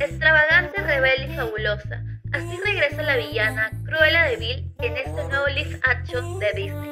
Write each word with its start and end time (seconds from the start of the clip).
Extravagante, 0.00 0.82
rebelde 0.82 1.30
y 1.30 1.36
fabulosa. 1.36 2.02
Así 2.32 2.58
regresa 2.64 3.02
la 3.02 3.16
villana 3.16 3.70
Cruella 3.84 4.22
de 4.24 4.36
Vil 4.36 4.74
en 4.78 4.96
este 4.96 5.24
nuevo 5.28 5.46
live 5.48 5.78
action 5.84 6.38
de 6.38 6.52
Disney. 6.54 6.90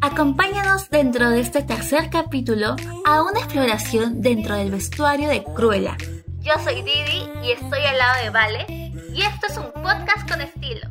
Acompáñanos 0.00 0.88
dentro 0.88 1.28
de 1.28 1.40
este 1.40 1.62
tercer 1.62 2.08
capítulo 2.08 2.76
a 3.04 3.22
una 3.22 3.38
exploración 3.38 4.22
dentro 4.22 4.54
del 4.56 4.70
vestuario 4.70 5.28
de 5.28 5.44
Cruella. 5.44 5.96
Yo 6.40 6.54
soy 6.64 6.76
Didi 6.82 7.28
y 7.42 7.52
estoy 7.52 7.80
al 7.80 7.98
lado 7.98 8.22
de 8.22 8.30
Vale 8.30 8.66
y 9.12 9.20
esto 9.20 9.46
es 9.46 9.58
un 9.58 9.70
podcast 9.72 10.26
con 10.26 10.40
estilo. 10.40 10.88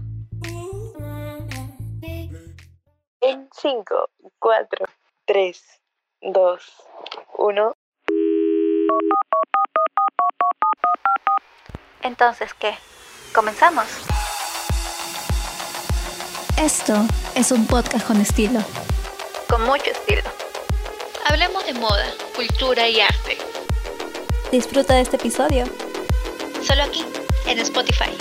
En 3.22 3.50
5, 3.52 4.10
4, 4.38 4.86
3, 5.26 5.82
2, 6.22 6.74
1. 7.40 7.74
Entonces, 12.04 12.54
¿qué? 12.54 12.76
¿Comenzamos? 13.34 13.86
Esto 16.58 16.94
es 17.36 17.52
un 17.52 17.66
podcast 17.66 18.06
con 18.06 18.20
estilo. 18.20 18.60
Con 19.50 19.64
mucho 19.64 19.90
estilo. 19.90 20.22
Hablemos 21.26 21.66
de 21.66 21.74
moda, 21.74 22.06
cultura 22.36 22.88
y 22.88 23.00
arte. 23.00 23.38
Disfruta 24.52 24.96
de 24.96 25.02
este 25.02 25.16
episodio. 25.16 25.66
Solo 26.62 26.84
aquí, 26.84 27.06
en 27.48 27.60
Spotify 27.60 28.12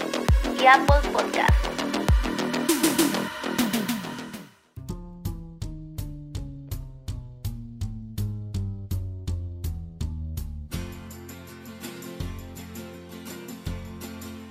y 0.60 0.66
Apple 0.66 1.08
Podcast. 1.12 1.71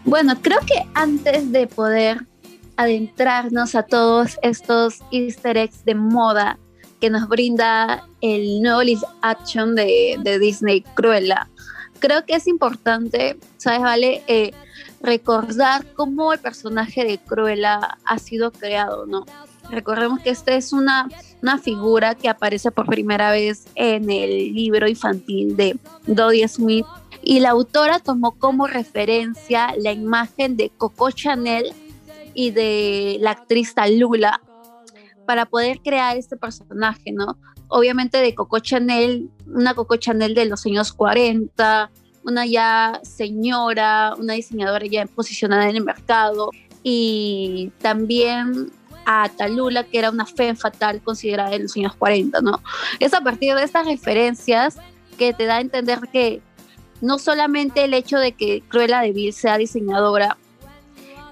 Bueno, 0.06 0.34
creo 0.42 0.60
que 0.62 0.88
antes 0.94 1.52
de 1.52 1.68
poder 1.68 2.26
adentrarnos 2.76 3.76
a 3.76 3.84
todos 3.84 4.40
estos 4.42 5.00
easter 5.12 5.58
eggs 5.58 5.86
de 5.86 5.96
moda 5.96 6.58
que 7.00 7.10
nos 7.10 7.28
brinda 7.28 8.08
el 8.22 8.62
nuevo 8.62 8.82
live 8.82 9.02
action 9.22 9.76
de, 9.76 10.20
Disney 10.40 10.82
Cruella, 10.96 11.48
creo 12.00 12.26
que 12.26 12.36
es 12.36 12.48
importante, 12.48 13.38
¿sabes? 13.58 13.82
Vale, 13.82 14.24
eh, 14.28 14.52
recordar 15.02 15.86
cómo 15.94 16.34
el 16.34 16.40
personaje 16.40 17.04
de 17.06 17.18
Cruella 17.20 17.98
ha 18.06 18.20
sido 18.20 18.52
creado, 18.52 19.06
¿no? 19.06 19.26
Recordemos 19.72 20.20
que 20.20 20.30
esta 20.30 20.54
es 20.54 20.74
una, 20.74 21.08
una 21.42 21.58
figura 21.58 22.16
que 22.16 22.28
aparece 22.30 22.72
por 22.72 22.86
primera 22.86 23.32
vez 23.32 23.66
en 23.76 24.10
el 24.12 24.54
libro 24.54 24.88
infantil 24.88 25.56
de 25.56 25.78
Dodie 26.06 26.48
Smith 26.48 26.86
y 27.24 27.40
la 27.40 27.52
autora 27.52 28.00
tomó 28.00 28.32
como 28.34 28.68
referencia 28.68 29.74
la 29.78 29.92
imagen 29.92 30.58
de 30.58 30.70
Coco 30.72 31.12
Chanel 31.12 31.74
y 32.34 32.52
de 32.52 33.18
la 33.22 33.32
actriz 33.32 33.74
Talula 33.74 34.42
para 35.26 35.46
poder 35.46 35.80
crear 35.82 36.18
este 36.18 36.36
personaje, 36.36 37.12
¿no? 37.12 37.38
Obviamente 37.68 38.18
de 38.18 38.36
Coco 38.36 38.60
Chanel, 38.60 39.30
una 39.48 39.74
Coco 39.74 39.96
Chanel 39.96 40.36
de 40.36 40.46
los 40.46 40.66
años 40.66 40.92
40, 40.92 41.90
una 42.26 42.46
ya 42.46 43.00
señora, 43.04 44.16
una 44.18 44.34
diseñadora 44.34 44.86
ya 44.86 45.06
posicionada 45.06 45.70
en 45.70 45.78
el 45.78 45.84
mercado 45.84 46.50
y 46.84 47.72
también 47.80 48.72
a 49.12 49.30
Talula, 49.30 49.84
que 49.84 50.00
era 50.00 50.10
una 50.10 50.26
fe 50.26 50.56
fatal 50.56 51.02
considerada 51.02 51.56
en 51.56 51.64
los 51.64 51.76
años 51.76 51.96
40, 51.96 52.42
¿no? 52.42 52.62
Es 53.00 53.14
a 53.14 53.22
partir 53.22 53.56
de 53.56 53.64
estas 53.64 53.86
referencias 53.86 54.78
que 55.18 55.34
te 55.34 55.46
da 55.46 55.58
a 55.58 55.62
entender 55.62 56.00
que 56.12 56.42
no 57.02 57.20
solamente 57.20 57.84
el 57.84 57.94
hecho 57.94 58.18
de 58.18 58.32
que 58.34 58.62
Cruella 58.68 59.02
de 59.02 59.12
Vil 59.12 59.34
sea 59.34 59.58
diseñadora, 59.58 60.38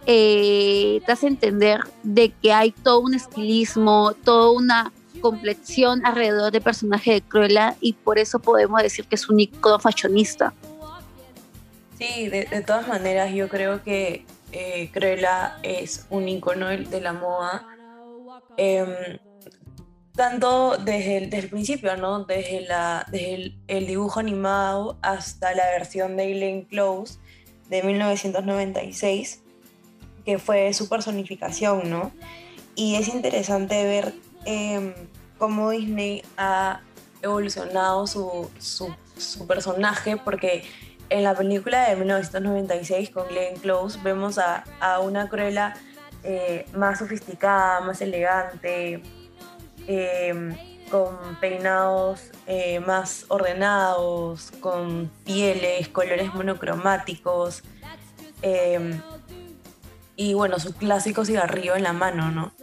eh, 0.05 1.01
te 1.05 1.11
hace 1.11 1.27
entender 1.27 1.81
de 2.03 2.31
que 2.31 2.51
hay 2.51 2.71
todo 2.71 3.01
un 3.01 3.13
estilismo, 3.13 4.13
toda 4.23 4.51
una 4.51 4.91
complexión 5.21 6.05
alrededor 6.05 6.51
del 6.51 6.61
personaje 6.61 7.13
de 7.13 7.21
Cruella 7.21 7.75
y 7.79 7.93
por 7.93 8.17
eso 8.17 8.39
podemos 8.39 8.81
decir 8.81 9.05
que 9.05 9.15
es 9.15 9.29
un 9.29 9.39
icono 9.39 9.79
fashionista. 9.79 10.53
Sí, 11.99 12.29
de, 12.29 12.63
todas 12.65 12.87
maneras 12.87 13.33
yo 13.33 13.49
creo 13.49 13.83
que 13.83 14.25
eh, 14.51 14.89
Cruella 14.91 15.57
es 15.63 16.05
un 16.09 16.27
icono 16.27 16.67
de 16.67 17.01
la 17.01 17.13
moda. 17.13 17.67
Em, 18.57 18.89
tanto 20.15 20.77
desde 20.77 21.17
el, 21.17 21.49
principio, 21.49 21.95
¿no? 21.95 22.25
Desde, 22.25 22.61
la, 22.61 23.05
el, 23.13 23.87
dibujo 23.87 24.19
animado 24.19 24.97
hasta 25.01 25.53
la 25.53 25.65
versión 25.71 26.17
de 26.17 26.33
Glenn 26.33 26.63
Close 26.63 27.19
de 27.69 27.83
1996, 27.83 29.41
que 30.25 30.37
fue 30.37 30.73
su 30.73 30.89
personificación, 30.89 31.89
¿no? 31.89 32.11
Y 32.75 32.95
es 32.95 33.07
interesante 33.07 33.83
ver 33.85 34.13
em, 34.45 34.93
cómo 35.37 35.69
Disney 35.69 36.21
ha 36.35 36.81
evolucionado 37.21 38.07
su, 38.07 38.49
personaje, 39.47 40.17
porque 40.17 40.63
en 41.09 41.23
la 41.23 41.35
película 41.35 41.89
de 41.89 41.95
1996 41.95 43.09
con 43.09 43.27
Glenn 43.27 43.55
Close 43.57 43.99
vemos 44.03 44.37
a, 44.37 44.63
una 45.01 45.27
Cruella 45.29 45.73
eh, 46.23 46.65
más 46.73 46.99
sofisticada, 46.99 47.81
más 47.81 48.01
elegante, 48.01 49.01
Em, 49.91 50.55
con 50.91 51.17
peinados 51.41 52.29
eh, 52.45 52.79
más 52.79 53.25
ordenados, 53.27 54.51
con 54.59 55.11
pieles, 55.25 55.87
colores 55.87 56.31
monocromáticos. 56.35 57.63
Em, 58.43 59.01
y 60.15 60.35
bueno, 60.35 60.59
su 60.59 60.75
clásico 60.75 61.25
cigarrillo 61.25 61.75
en 61.75 61.81
la 61.81 61.93
mano, 61.93 62.29
¿no? 62.29 62.53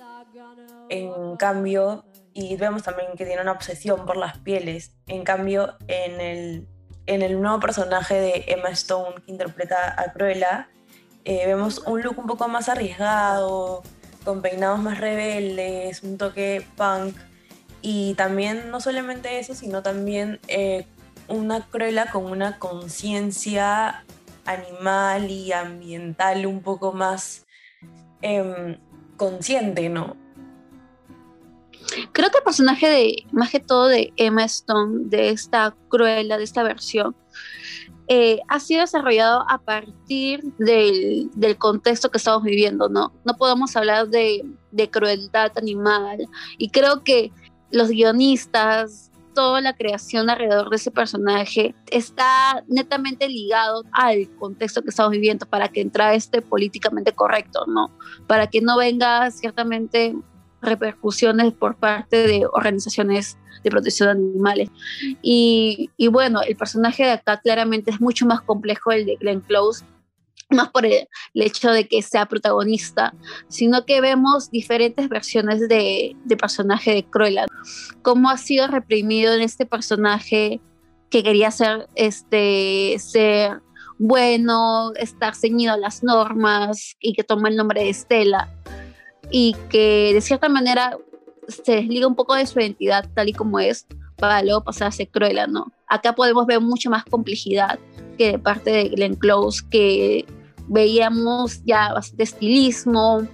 En 0.89 1.37
cambio, 1.37 2.05
y 2.33 2.57
vemos 2.57 2.85
también 2.85 3.09
que 3.17 3.27
tiene 3.27 3.43
una 3.43 3.51
obsesión 3.51 4.07
por 4.07 4.17
las 4.17 4.39
pieles. 4.39 4.93
En 5.09 5.25
cambio, 5.25 5.77
en 5.89 6.21
el, 6.21 6.69
en 7.07 7.23
el 7.23 7.41
nuevo 7.41 7.61
personaje 7.61 8.15
de 8.15 8.45
Emma 8.49 8.71
Stone 8.71 9.17
que 9.25 9.33
interpreta 9.33 9.95
a 9.97 10.13
Cruella, 10.13 10.69
eh, 11.25 11.47
vemos 11.47 11.79
un 11.87 12.03
look 12.03 12.19
un 12.19 12.27
poco 12.27 12.49
más 12.49 12.69
arriesgado, 12.69 13.83
con 14.25 14.43
peinados 14.43 14.81
más 14.81 14.99
rebeldes, 14.99 16.03
un 16.03 16.19
toque 16.19 16.67
punk. 16.77 17.17
Y 17.83 18.15
también 18.15 18.71
no 18.71 18.81
solamente 18.81 19.39
eso, 19.39 19.55
sino 19.55 19.83
también 19.83 20.41
eh, 20.49 20.87
una 21.29 21.67
Cruella 21.67 22.11
con 22.11 22.25
una 22.25 22.59
conciencia 22.59 24.05
animal 24.45 25.31
y 25.31 25.53
ambiental 25.53 26.47
un 26.47 26.63
poco 26.63 26.93
más 26.93 27.47
em, 28.23 28.79
consciente, 29.17 29.89
¿no? 29.89 30.17
Creo 32.13 32.31
que 32.31 32.39
el 32.39 32.45
personaje 32.45 32.89
de, 32.89 33.27
más 33.33 33.51
que 33.51 33.61
todo 33.61 33.87
de 33.87 34.13
Emma 34.17 34.45
Stone, 34.45 35.05
de 35.09 35.31
esta 35.31 35.75
Cruella, 35.89 36.37
de 36.37 36.45
esta 36.45 36.63
versión, 36.63 37.15
eh, 38.09 38.39
ha 38.47 38.61
sido 38.61 38.83
desarrollado 38.83 39.45
a 39.49 39.59
partir 39.59 40.43
del, 40.59 41.29
contexto 41.59 42.11
que 42.11 42.19
estamos 42.19 42.45
viviendo, 42.45 42.89
¿no? 42.89 43.13
No 43.25 43.37
podemos 43.37 43.75
hablar 43.77 44.09
de, 44.09 44.45
crueldad 44.91 45.53
animal 45.57 46.19
y 46.59 46.69
creo 46.69 47.03
que 47.03 47.33
los 47.71 47.89
guionistas, 47.89 49.11
toda 49.35 49.61
la 49.61 49.75
creación 49.75 50.31
alrededor 50.31 50.71
de 50.71 50.77
ese 50.77 50.91
personaje 50.91 51.75
está 51.91 52.63
netamente 52.69 53.29
ligado 53.29 53.83
al 53.93 54.29
contexto 54.39 54.83
que 54.83 54.91
estamos 54.91 55.13
viviendo 55.13 55.45
para 55.47 55.69
que 55.69 55.81
entre 55.81 56.15
este 56.15 56.43
políticamente 56.43 57.13
correcto, 57.13 57.65
¿no? 57.67 57.91
Para 58.29 58.47
que 58.47 58.61
no 58.61 58.77
venga 58.77 59.31
ciertamente 59.33 60.15
repercusiones 60.63 61.53
por 61.53 61.77
parte 61.77 62.27
de 62.27 62.47
organizaciones 62.47 63.39
de 63.63 63.71
protección 63.71 64.07
de 64.07 64.29
animales. 64.29 64.69
Y, 65.23 65.91
bueno, 66.11 66.41
el 66.43 66.57
personaje 66.57 67.05
de 67.05 67.11
acá 67.11 67.41
claramente 67.41 67.91
es 67.91 68.01
mucho 68.01 68.27
más 68.27 68.41
complejo 68.43 68.93
el 68.93 69.07
de 69.07 69.17
Glenn 69.17 69.41
Close, 69.41 69.85
más 70.51 70.69
por 70.69 70.87
el, 70.87 71.09
hecho 71.35 71.71
de 71.71 71.89
que 71.89 72.03
sea 72.03 72.27
protagonista, 72.27 73.15
sino 73.49 73.85
que 73.85 74.01
vemos 74.01 74.51
diferentes 74.51 75.09
versiones 75.09 75.69
de, 75.69 76.17
personaje 76.39 76.93
de 76.93 77.05
Cruella, 77.05 77.47
cómo 78.03 78.31
ha 78.31 78.37
sido 78.37 78.69
reprimido 78.69 79.35
en 79.35 79.43
este 79.43 79.67
personaje 79.67 80.61
que 81.11 81.23
quería 81.23 81.51
ser, 81.51 81.89
este, 81.97 82.97
ser 82.99 83.63
bueno, 83.99 84.93
estar 84.95 85.35
ceñido 85.35 85.73
a 85.73 85.79
las 85.79 86.03
normas 86.05 86.97
y 87.01 87.15
que 87.15 87.25
toma 87.25 87.49
el 87.49 87.57
nombre 87.57 87.83
de 87.83 87.91
Estela 87.91 88.53
y 89.31 89.57
que 89.69 90.13
de 90.15 90.21
cierta 90.21 90.49
manera 90.49 90.97
se 91.49 91.77
desliga 91.77 92.07
un 92.07 92.17
poco 92.17 92.35
de 92.35 92.47
su 92.47 92.59
identidad 92.59 93.09
tal 93.15 93.29
y 93.29 93.33
como 93.33 93.61
es 93.61 93.87
para 94.17 94.43
luego 94.43 94.65
pasar 94.65 94.89
a 94.89 94.91
ser 94.91 95.09
Cruella, 95.09 95.47
¿no? 95.47 95.73
Acá 95.89 96.15
podemos 96.15 96.47
ver 96.47 96.61
mucho 96.61 96.91
más 96.91 97.05
complejidad 97.05 97.79
que 98.17 98.33
de 98.33 98.39
parte 98.39 98.71
de 98.71 98.89
Glenn 98.89 99.15
Close, 99.15 99.63
que 99.71 100.25
veíamos 100.69 101.63
ya 101.65 101.93
bastante 101.93 102.25
estilismo, 102.25 103.27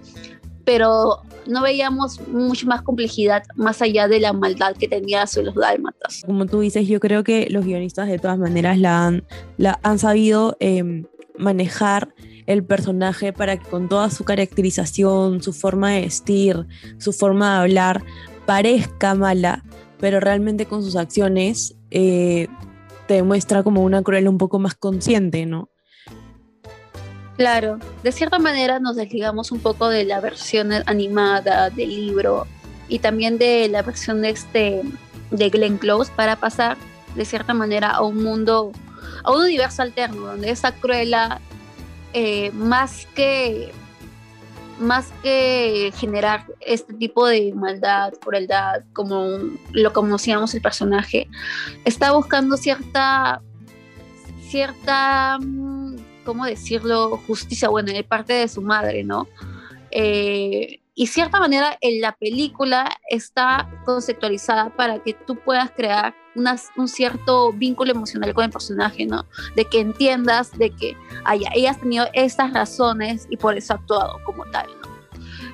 pero 0.65 1.23
no 1.47 1.63
veíamos 1.63 2.21
mucha 2.29 2.67
más 2.67 2.83
complejidad 2.83 3.43
más 3.57 3.83
allá 3.83 4.09
de 4.09 4.21
la 4.21 4.33
maldad 4.33 4.77
que 4.77 4.89
tenía 4.89 5.27
sobre 5.27 5.47
los 5.47 5.55
dálmatas. 5.55 6.23
Como 6.27 6.47
tú 6.47 6.61
dices, 6.61 6.87
yo 6.87 7.01
creo 7.01 7.25
que 7.25 7.49
los 7.51 7.65
guionistas 7.65 8.09
de 8.09 8.19
todas 8.19 8.39
maneras 8.39 8.79
la 8.79 9.07
han, 9.07 9.25
la 9.57 9.79
han 9.83 9.99
sabido 9.99 10.57
em, 10.61 11.07
manejar 11.39 12.15
el 12.47 12.65
personaje 12.65 13.33
para 13.33 13.57
que 13.57 13.69
con 13.69 13.89
toda 13.89 14.11
su 14.11 14.25
caracterización, 14.25 15.43
su 15.43 15.53
forma 15.53 15.93
de 15.93 16.03
vestir, 16.03 16.67
su 16.99 17.13
forma 17.13 17.55
de 17.55 17.61
hablar, 17.63 18.05
parezca 18.47 19.15
mala, 19.15 19.65
pero 19.99 20.21
realmente 20.21 20.67
con 20.67 20.83
sus 20.83 20.97
acciones 20.97 21.75
eh, 21.91 22.49
te 23.07 23.15
demuestra 23.15 23.63
como 23.63 23.83
una 23.83 24.03
cruel 24.03 24.29
un 24.29 24.39
poco 24.39 24.59
más 24.59 24.75
consciente, 24.75 25.47
¿no? 25.47 25.69
Claro, 27.37 27.79
de 28.03 28.13
cierta 28.13 28.39
manera 28.39 28.79
nos 28.79 28.97
desligamos 28.97 29.53
un 29.53 29.61
poco 29.61 29.89
de 29.89 30.05
la 30.05 30.21
versión 30.21 30.71
animada 30.87 31.71
del 31.71 31.89
libro 31.89 32.47
y 32.89 32.99
también 32.99 33.39
de 33.39 33.69
la 33.69 33.83
versión 33.83 34.21
de 34.23 34.31
este 34.31 34.83
de 35.31 35.49
Glenn 35.49 35.79
Close 35.79 36.13
para 36.15 36.37
pasar 36.37 36.77
de 37.15 37.25
cierta 37.25 37.55
manera 37.55 37.91
a 37.91 38.03
un 38.03 38.23
mundo, 38.23 38.73
a 39.25 39.33
un 39.33 39.43
universo 39.43 39.83
alterno 39.83 40.27
donde 40.27 40.51
esa 40.51 40.73
cruela 40.73 41.41
eh, 42.13 42.51
más 42.53 43.07
que 43.15 43.73
más 44.79 45.13
que 45.23 45.93
generar 45.97 46.45
este 46.61 46.93
tipo 46.95 47.27
de 47.27 47.53
maldad, 47.55 48.15
crueldad, 48.15 48.83
como 48.93 49.39
lo 49.71 49.93
conocíamos 49.93 50.55
el 50.55 50.63
personaje, 50.63 51.29
está 51.85 52.13
buscando 52.13 52.57
cierta 52.57 53.41
cierta 54.49 55.39
mm, 55.41 55.97
¿cómo 56.25 56.47
decirlo?, 56.47 57.21
justicia, 57.27 57.69
bueno, 57.69 57.93
de 57.93 58.05
parte 58.05 58.33
de 58.33 58.49
su 58.49 58.63
madre, 58.63 59.05
¿no? 59.05 59.29
Eh, 59.91 60.81
y 60.95 61.07
cierta 61.07 61.41
manera 61.41 61.79
en 61.81 62.01
la 62.01 62.13
película 62.13 62.99
está 63.09 63.69
conceptualizada 63.85 64.71
para 64.71 65.03
que 65.03 65.15
tú 65.15 65.37
puedas 65.37 65.71
crear 65.71 66.15
un 66.77 66.89
cierto 66.89 67.53
vínculo 67.53 67.93
emocional 67.93 68.33
con 68.35 68.45
el 68.45 68.51
personaje, 68.51 69.07
¿no? 69.07 69.27
De 69.55 69.65
que 69.65 69.81
entiendas 69.81 70.57
de 70.59 70.71
que 70.71 70.97
haya, 71.25 71.51
ella 71.55 71.73
ha 71.73 71.75
tenido 71.75 72.07
estas 72.15 72.53
razones 72.53 73.27
y 73.31 73.37
por 73.37 73.57
eso 73.57 73.75
ha 73.75 73.77
actuado 73.77 74.19
como 74.25 74.45
tal, 74.47 74.67
¿no? 74.81 74.93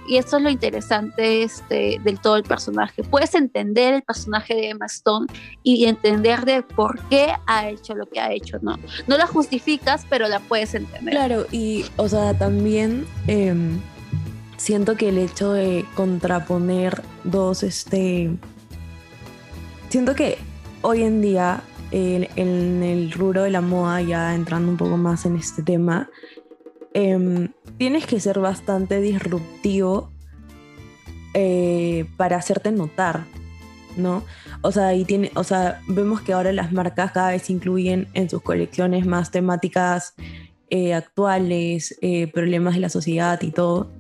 Y 0.09 0.17
eso 0.17 0.39
es 0.39 0.43
lo 0.43 0.49
interesante 0.49 1.43
este, 1.43 2.01
del 2.03 2.19
todo 2.19 2.37
el 2.37 2.43
personaje. 2.43 3.03
Puedes 3.05 3.35
entender 3.35 3.95
el 3.95 4.03
personaje 4.03 4.55
de 4.55 4.71
Emma 4.71 4.87
Stone 4.87 5.27
y 5.63 5.85
entender 5.85 6.47
de 6.47 6.63
por 6.63 6.99
qué 7.09 7.35
ha 7.47 7.69
hecho 7.69 7.95
lo 7.95 8.07
que 8.07 8.19
ha 8.19 8.33
hecho, 8.33 8.59
¿no? 8.63 8.79
No 9.07 9.19
la 9.19 9.27
justificas, 9.27 10.07
pero 10.09 10.27
la 10.29 10.41
puedes 10.41 10.75
entender. 10.75 11.13
Claro, 11.13 11.47
y, 11.53 11.85
o 11.97 12.09
sea, 12.09 12.33
también 12.39 13.07
em, 13.27 13.79
siento 14.59 14.97
que 14.97 15.09
el 15.09 15.17
hecho 15.17 15.53
de 15.53 15.87
contraponer 15.95 17.03
dos, 17.25 17.63
este... 17.63 18.31
Siento 19.89 20.15
que 20.15 20.37
hoy 20.83 21.03
en 21.03 21.23
día, 21.23 21.63
en 21.91 22.83
el 22.83 23.11
rubro 23.11 23.45
de 23.45 23.51
la 23.51 23.63
moda, 23.63 24.03
ya 24.03 24.35
entrando 24.35 24.71
un 24.71 24.77
poco 24.77 24.99
más 24.99 25.25
en 25.25 25.37
este 25.37 25.63
tema, 25.63 26.11
Em, 26.95 27.53
tienes 27.77 28.07
que 28.07 28.19
ser 28.19 28.39
bastante 28.39 29.01
disruptivo 29.01 30.11
eh, 31.35 32.07
para 32.17 32.37
hacerte 32.37 32.73
notar, 32.73 33.25
¿no? 33.97 34.25
O 34.63 34.73
sea, 34.73 34.95
y 34.95 35.05
tiene, 35.05 35.31
o 35.35 35.45
sea, 35.45 35.81
vemos 35.87 36.23
que 36.23 36.33
ahora 36.33 36.53
las 36.53 36.73
marcas 36.73 37.13
cada 37.13 37.31
vez 37.31 37.51
incluyen 37.51 38.09
en 38.15 38.29
sus 38.29 38.43
colecciones 38.43 39.07
más 39.07 39.31
temáticas 39.31 40.15
eh, 40.71 40.95
actuales, 40.95 41.97
eh, 42.01 42.27
problemas 42.33 42.75
de 42.75 42.81
la 42.81 42.89
sociedad 42.89 43.41
y 43.43 43.51
todo. 43.51 43.91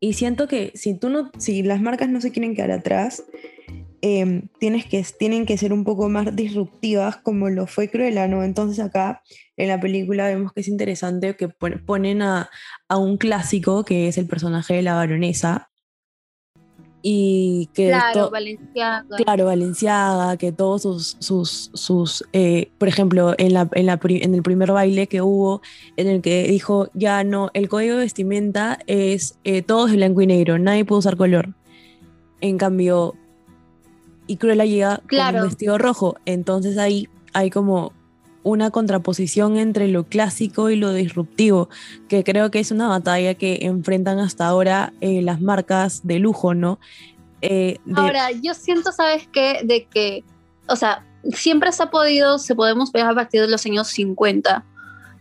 Y 0.00 0.14
siento 0.14 0.48
que 0.48 0.72
si 0.74 0.98
tú 0.98 1.10
no, 1.10 1.30
si 1.38 1.62
las 1.62 1.80
marcas 1.80 2.08
no 2.08 2.20
se 2.20 2.32
quieren 2.32 2.54
quedar 2.54 2.70
atrás, 2.70 3.24
Em, 4.02 4.48
tienes 4.58 4.86
que, 4.86 5.04
tienen 5.18 5.44
que 5.44 5.58
ser 5.58 5.74
un 5.74 5.84
poco 5.84 6.08
más 6.08 6.34
disruptivas 6.34 7.18
como 7.18 7.50
lo 7.50 7.66
fue 7.66 7.90
Cruella, 7.90 8.28
¿no? 8.28 8.42
Entonces 8.42 8.82
acá 8.82 9.22
en 9.58 9.68
la 9.68 9.78
película 9.78 10.26
vemos 10.26 10.54
que 10.54 10.62
es 10.62 10.68
interesante 10.68 11.36
que 11.36 11.48
ponen 11.48 12.22
a, 12.22 12.48
un 12.88 13.18
clásico 13.18 13.84
que 13.84 14.08
es 14.08 14.16
el 14.16 14.26
personaje 14.26 14.74
de 14.74 14.82
la 14.82 14.94
baronesa 14.94 15.69
y 17.02 17.68
que 17.72 17.88
claro, 17.88 18.30
Valenciaga. 18.30 19.04
claro 19.16 19.46
Valenciaga 19.46 20.36
que 20.36 20.52
todos 20.52 20.82
sus 20.82 21.16
sus, 21.18 21.70
sus 21.72 22.24
eh, 22.32 22.70
por 22.78 22.88
ejemplo 22.88 23.34
en 23.38 23.54
la, 23.54 23.68
en, 23.72 23.86
la, 23.86 23.98
en 24.02 24.34
el 24.34 24.42
primer 24.42 24.72
baile 24.72 25.06
que 25.06 25.22
hubo 25.22 25.62
en 25.96 26.08
el 26.08 26.20
que 26.20 26.44
dijo 26.44 26.88
ya 26.94 27.24
no 27.24 27.50
el 27.54 27.68
código 27.68 27.94
de 27.94 28.02
vestimenta 28.02 28.78
es 28.86 29.38
eh, 29.44 29.62
todo 29.62 29.86
es 29.86 29.94
blanco 29.94 30.20
y 30.20 30.26
negro 30.26 30.58
nadie 30.58 30.84
puede 30.84 30.98
usar 30.98 31.16
color 31.16 31.54
en 32.40 32.58
cambio 32.58 33.14
y 34.30 34.36
Cruella 34.36 34.64
llega 34.64 35.02
con 35.10 35.36
un 35.36 35.42
vestido 35.42 35.76
rojo. 35.76 36.14
Entonces 36.24 36.78
ahí 36.78 37.08
hay 37.32 37.50
como 37.50 37.92
una 38.42 38.70
contraposición 38.70 39.56
entre 39.56 39.88
lo 39.88 40.04
clásico 40.04 40.70
y 40.70 40.76
lo 40.76 40.92
disruptivo, 40.92 41.68
que 42.08 42.24
creo 42.24 42.50
que 42.50 42.60
es 42.60 42.70
una 42.70 42.88
batalla 42.88 43.34
que 43.34 43.60
enfrentan 43.62 44.18
hasta 44.18 44.46
ahora 44.46 44.92
eh, 45.00 45.22
las 45.22 45.40
marcas 45.40 46.06
de 46.06 46.18
lujo, 46.18 46.54
¿no? 46.54 46.78
Eh, 47.42 47.78
ahora, 47.94 48.30
yo 48.30 48.54
siento, 48.54 48.92
¿sabes 48.92 49.28
qué? 49.32 49.60
De 49.64 49.86
que, 49.86 50.24
o 50.68 50.76
sea, 50.76 51.04
siempre 51.32 51.72
se 51.72 51.82
ha 51.82 51.90
podido, 51.90 52.38
se 52.38 52.54
podemos 52.54 52.92
ver 52.92 53.04
a 53.04 53.14
partir 53.14 53.40
de 53.40 53.48
los 53.48 53.64
años 53.66 53.88
50, 53.88 54.64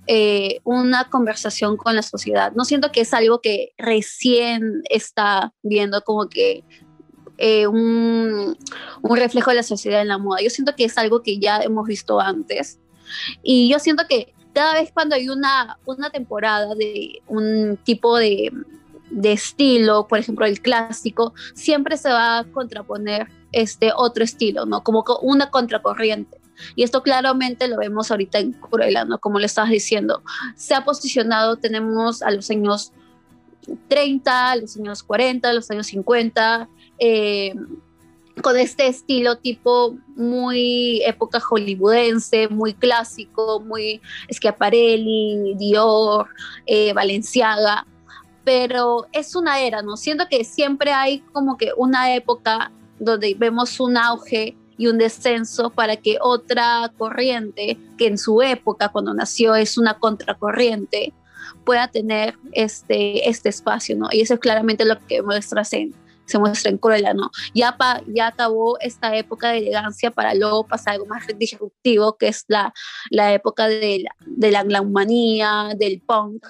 eh, 0.08 0.60
una 0.64 1.10
conversación 1.10 1.78
con 1.78 1.96
la 1.96 2.02
sociedad. 2.02 2.52
No 2.56 2.66
siento 2.66 2.92
que 2.92 3.02
es 3.02 3.14
algo 3.14 3.42
que 3.42 3.74
recién 3.78 4.82
está 4.90 5.54
viendo 5.62 6.02
como 6.02 6.28
que 6.30 6.64
eh, 7.38 7.68
un, 7.68 8.58
un, 9.02 9.18
reflejo 9.18 9.52
de 9.52 9.58
la 9.58 9.64
sociedad 9.64 10.02
en 10.02 10.08
la 10.08 10.18
moda. 10.18 10.42
Yo 10.42 10.50
siento 10.50 10.76
que 10.76 10.86
es 10.86 10.98
algo 10.98 11.22
que 11.22 11.40
ya 11.40 11.60
hemos 11.60 11.88
visto 11.88 12.20
antes. 12.20 12.80
Y 13.44 13.70
yo 13.70 13.80
siento 13.80 14.06
que 14.08 14.34
cada 14.54 14.74
vez 14.74 14.92
cuando 14.94 15.16
hay 15.16 15.30
una, 15.30 15.78
una 15.86 16.10
temporada 16.10 16.76
de 16.76 17.22
un 17.28 17.78
tipo 17.84 18.18
de, 18.18 18.52
de 19.10 19.32
estilo, 19.32 20.08
por 20.08 20.20
ejemplo 20.20 20.46
el 20.46 20.62
clásico, 20.62 21.34
siempre 21.54 21.98
se 21.98 22.10
va 22.10 22.40
a 22.40 22.44
contraponer 22.46 23.28
este 23.52 23.92
otro 23.96 24.24
estilo, 24.24 24.66
¿no? 24.66 24.84
Como 24.84 25.04
una 25.22 25.50
contracorriente. 25.50 26.40
Y 26.76 26.84
esto 26.84 27.04
claramente 27.04 27.68
lo 27.68 27.78
vemos 27.78 28.12
ahorita 28.12 28.40
en 28.40 28.54
Cruella, 28.54 29.06
¿no? 29.06 29.20
Como 29.20 29.40
le 29.40 29.46
estabas 29.46 29.72
diciendo. 29.72 30.24
Se 30.56 30.76
ha 30.76 30.84
posicionado, 30.84 31.56
tenemos 31.56 32.22
a 32.22 32.32
los 32.32 32.50
años 32.50 32.92
30, 33.88 34.52
a 34.52 34.56
los 34.58 34.76
años 34.78 35.04
40, 35.04 35.50
a 35.50 35.54
los 35.54 35.72
años 35.72 35.88
50, 35.88 36.70
eh, 37.00 37.54
con 38.42 38.58
este 38.58 38.88
estilo 38.88 39.38
tipo 39.38 39.96
muy 40.16 41.02
época 41.06 41.40
hollywoodense, 41.40 42.48
muy 42.50 42.74
clásico, 42.74 43.60
muy 43.60 44.02
Schiaparelli, 44.32 45.56
Dior, 45.56 46.28
eh, 46.66 46.94
Valenciaga, 46.94 47.86
pero 48.44 49.08
es 49.12 49.36
una 49.36 49.60
era, 49.60 49.82
¿no? 49.82 49.98
Siento 49.98 50.26
que 50.30 50.44
siempre 50.44 50.92
hay 50.92 51.20
como 51.34 51.58
que 51.58 51.72
una 51.78 52.16
época 52.16 52.72
donde 53.00 53.36
vemos 53.36 53.80
un 53.80 53.98
auge 53.98 54.58
y 54.78 54.88
un 54.88 54.98
descenso 54.98 55.70
para 55.70 55.98
que 55.98 56.18
otra 56.22 56.92
corriente, 56.98 57.78
que 57.98 58.08
en 58.08 58.18
su 58.18 58.42
época, 58.42 58.90
cuando 58.90 59.14
nació, 59.14 59.56
es 59.56 59.78
una 59.78 60.00
contracorriente, 60.00 61.14
pueda 61.66 61.90
tener 61.90 62.36
este, 62.54 63.30
este 63.30 63.50
espacio, 63.50 63.98
¿no? 63.98 64.08
Y 64.12 64.22
eso 64.22 64.36
es 64.36 64.40
claramente 64.40 64.86
lo 64.86 64.98
que 65.06 65.22
muestra 65.22 65.64
en 65.72 65.94
se 66.30 66.40
muestra 66.40 66.70
en 66.70 66.78
Cruella, 66.78 67.14
¿no? 67.14 67.32
Ya, 67.54 67.76
pa, 67.76 68.02
ya 68.08 68.28
acabó 68.28 68.78
esta 68.80 69.16
época 69.16 69.50
de 69.50 69.58
elegancia 69.60 70.12
para 70.12 70.36
luego 70.36 70.68
pasar 70.68 70.94
algo 70.94 71.08
más 71.08 71.26
disruptivo, 71.38 72.18
que 72.18 72.28
es 72.28 72.46
la, 72.48 72.72
la 73.10 73.34
época 73.34 73.68
de 73.68 74.04
la, 74.04 74.16
de 74.26 74.52
la 74.52 74.64
glamomanía, 74.64 75.70
del 75.76 76.02
punk. 76.02 76.46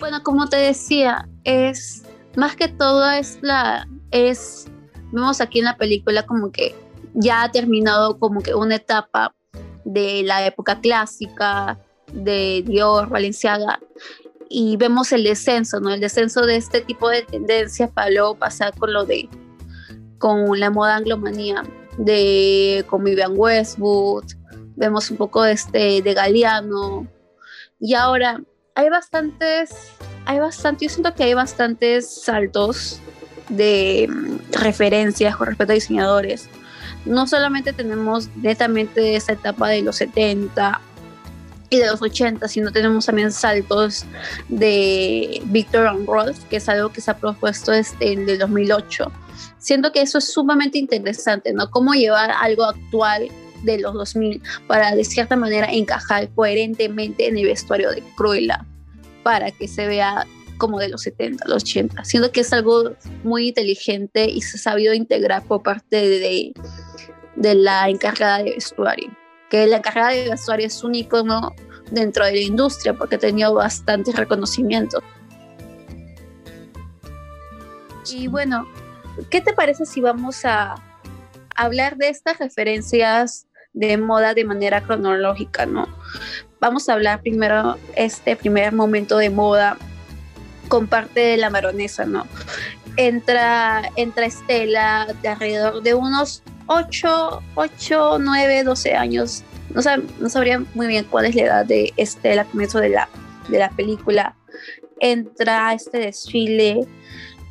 Bueno, 0.00 0.22
como 0.22 0.48
te 0.48 0.56
decía, 0.56 1.28
es 1.44 2.02
más 2.36 2.56
que 2.56 2.68
todo 2.68 3.10
es 3.10 3.38
la 3.42 3.86
es 4.10 4.66
vemos 5.12 5.40
aquí 5.40 5.58
en 5.58 5.64
la 5.64 5.76
película 5.76 6.24
como 6.24 6.52
que 6.52 6.74
ya 7.20 7.42
ha 7.42 7.50
terminado 7.50 8.18
como 8.18 8.40
que 8.40 8.54
una 8.54 8.76
etapa 8.76 9.34
de 9.84 10.22
la 10.22 10.46
época 10.46 10.80
clásica 10.80 11.78
de 12.12 12.62
Dior, 12.64 13.08
Valenciaga, 13.08 13.80
y 14.48 14.76
vemos 14.76 15.12
el 15.12 15.24
descenso, 15.24 15.80
¿no? 15.80 15.92
El 15.92 16.00
descenso 16.00 16.46
de 16.46 16.56
este 16.56 16.80
tipo 16.80 17.08
de 17.08 17.22
tendencias 17.22 17.90
para 17.90 18.10
luego 18.10 18.36
pasar 18.36 18.74
con 18.78 18.92
lo 18.92 19.04
de, 19.04 19.28
con 20.18 20.58
la 20.58 20.70
moda 20.70 20.96
anglomanía 20.96 21.64
de 21.98 22.84
con 22.88 23.02
Vivian 23.04 23.32
Westwood, 23.36 24.24
vemos 24.76 25.10
un 25.10 25.16
poco 25.16 25.42
de 25.42 25.52
este, 25.52 26.00
de 26.00 26.14
Galeano, 26.14 27.06
y 27.80 27.94
ahora 27.94 28.40
hay 28.74 28.88
bastantes, 28.88 29.70
hay 30.24 30.38
bastante, 30.38 30.86
yo 30.86 30.90
siento 30.90 31.14
que 31.14 31.24
hay 31.24 31.34
bastantes 31.34 32.22
saltos 32.22 33.00
de 33.48 34.08
mm, 34.08 34.52
referencias 34.52 35.36
con 35.36 35.48
respecto 35.48 35.72
a 35.72 35.74
diseñadores. 35.74 36.48
No 37.04 37.26
solamente 37.26 37.72
tenemos 37.72 38.28
netamente 38.36 39.16
esa 39.16 39.32
etapa 39.32 39.68
de 39.68 39.82
los 39.82 39.96
70 39.96 40.80
y 41.70 41.78
de 41.78 41.86
los 41.86 42.00
80, 42.00 42.48
sino 42.48 42.72
tenemos 42.72 43.06
también 43.06 43.30
saltos 43.30 44.04
de 44.48 45.42
Victor 45.46 45.86
and 45.86 46.06
Rolf, 46.06 46.42
que 46.44 46.56
es 46.56 46.68
algo 46.68 46.90
que 46.90 47.00
se 47.00 47.10
ha 47.10 47.16
propuesto 47.16 47.72
desde 47.72 48.12
el 48.12 48.38
2008. 48.38 49.12
Siento 49.58 49.92
que 49.92 50.02
eso 50.02 50.18
es 50.18 50.32
sumamente 50.32 50.78
interesante, 50.78 51.52
¿no? 51.52 51.70
Cómo 51.70 51.92
llevar 51.94 52.30
algo 52.30 52.64
actual 52.64 53.28
de 53.62 53.78
los 53.78 53.92
2000 53.94 54.40
para 54.66 54.94
de 54.94 55.04
cierta 55.04 55.36
manera 55.36 55.66
encajar 55.70 56.28
coherentemente 56.30 57.26
en 57.26 57.36
el 57.38 57.46
vestuario 57.46 57.90
de 57.90 58.02
Cruella 58.16 58.64
para 59.22 59.50
que 59.50 59.68
se 59.68 59.86
vea 59.86 60.26
como 60.58 60.78
de 60.80 60.88
los 60.88 61.02
70, 61.02 61.44
los 61.46 61.62
80. 61.62 62.04
Siento 62.04 62.32
que 62.32 62.40
es 62.40 62.52
algo 62.52 62.92
muy 63.24 63.48
inteligente 63.48 64.28
y 64.28 64.42
se 64.42 64.56
ha 64.56 64.60
sabido 64.60 64.92
integrar 64.92 65.44
por 65.44 65.62
parte 65.62 65.96
de, 65.96 66.52
de 67.38 67.54
la 67.54 67.88
encargada 67.88 68.38
de 68.38 68.54
vestuario. 68.54 69.10
Que 69.48 69.66
la 69.66 69.78
encargada 69.78 70.10
de 70.10 70.30
vestuario 70.30 70.66
es 70.66 70.82
un 70.82 70.94
icono 70.94 71.54
dentro 71.90 72.24
de 72.24 72.32
la 72.32 72.40
industria 72.40 72.92
porque 72.94 73.14
ha 73.14 73.18
tenido 73.18 73.54
bastante 73.54 74.12
reconocimiento. 74.12 75.02
Y 78.10 78.26
bueno, 78.26 78.66
¿qué 79.30 79.40
te 79.40 79.52
parece 79.52 79.86
si 79.86 80.00
vamos 80.00 80.44
a 80.44 80.74
hablar 81.54 81.96
de 81.96 82.08
estas 82.08 82.38
referencias 82.38 83.46
de 83.72 83.96
moda 83.96 84.34
de 84.34 84.44
manera 84.44 84.82
cronológica, 84.82 85.66
¿no? 85.66 85.86
Vamos 86.60 86.88
a 86.88 86.94
hablar 86.94 87.20
primero 87.20 87.76
este 87.94 88.34
primer 88.34 88.72
momento 88.72 89.18
de 89.18 89.30
moda 89.30 89.76
con 90.68 90.86
parte 90.86 91.20
de 91.20 91.36
la 91.36 91.50
baronesa, 91.50 92.04
¿no? 92.04 92.26
Entra, 92.98 93.92
entra 93.94 94.26
Estela 94.26 95.06
de 95.22 95.28
alrededor 95.28 95.82
de 95.84 95.94
unos 95.94 96.42
8, 96.66 97.42
8, 97.54 98.18
9, 98.18 98.64
12 98.64 98.94
años. 98.94 99.44
No, 99.72 99.80
no 100.18 100.28
sabría 100.28 100.64
muy 100.74 100.88
bien 100.88 101.06
cuál 101.08 101.26
es 101.26 101.36
la 101.36 101.42
edad 101.42 101.64
de 101.64 101.92
Estela 101.96 102.42
al 102.42 102.48
comienzo 102.48 102.80
de 102.80 102.88
la, 102.88 103.08
de 103.48 103.60
la 103.60 103.70
película. 103.70 104.34
Entra 104.98 105.68
a 105.68 105.74
este 105.74 105.98
desfile 105.98 106.88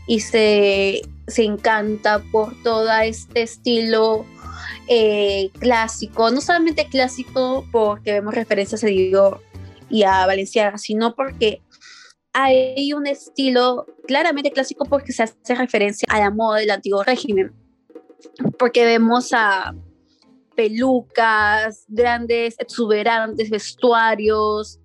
y 0.05 0.19
se, 0.19 1.01
se 1.27 1.43
encanta 1.43 2.19
por 2.29 2.53
todo 2.61 2.91
este 2.99 3.43
estilo 3.43 4.25
eh, 4.89 5.49
clásico, 5.59 6.29
no 6.29 6.41
solamente 6.41 6.87
clásico 6.87 7.65
porque 7.71 8.11
vemos 8.11 8.33
referencias 8.33 8.83
a 8.83 8.87
Dior 8.87 9.41
y 9.89 10.03
a 10.03 10.25
Valenciaga, 10.25 10.77
sino 10.77 11.15
porque 11.15 11.61
hay 12.39 12.93
un 12.93 13.07
estilo 13.07 13.87
claramente 14.05 14.51
clásico 14.51 14.85
porque 14.85 15.11
se 15.11 15.23
hace 15.23 15.55
referencia 15.55 16.07
a 16.11 16.19
la 16.19 16.29
moda 16.29 16.59
del 16.59 16.69
antiguo 16.69 17.03
régimen, 17.03 17.51
porque 18.59 18.85
vemos 18.85 19.31
a 19.33 19.73
pelucas, 20.55 21.85
grandes, 21.87 22.53
exuberantes 22.59 23.49
vestuarios, 23.49 24.79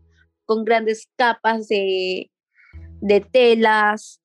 con 0.47 0.65
grandes 0.65 1.11
capas 1.17 1.69
de, 1.69 2.31
telas, 3.31 4.23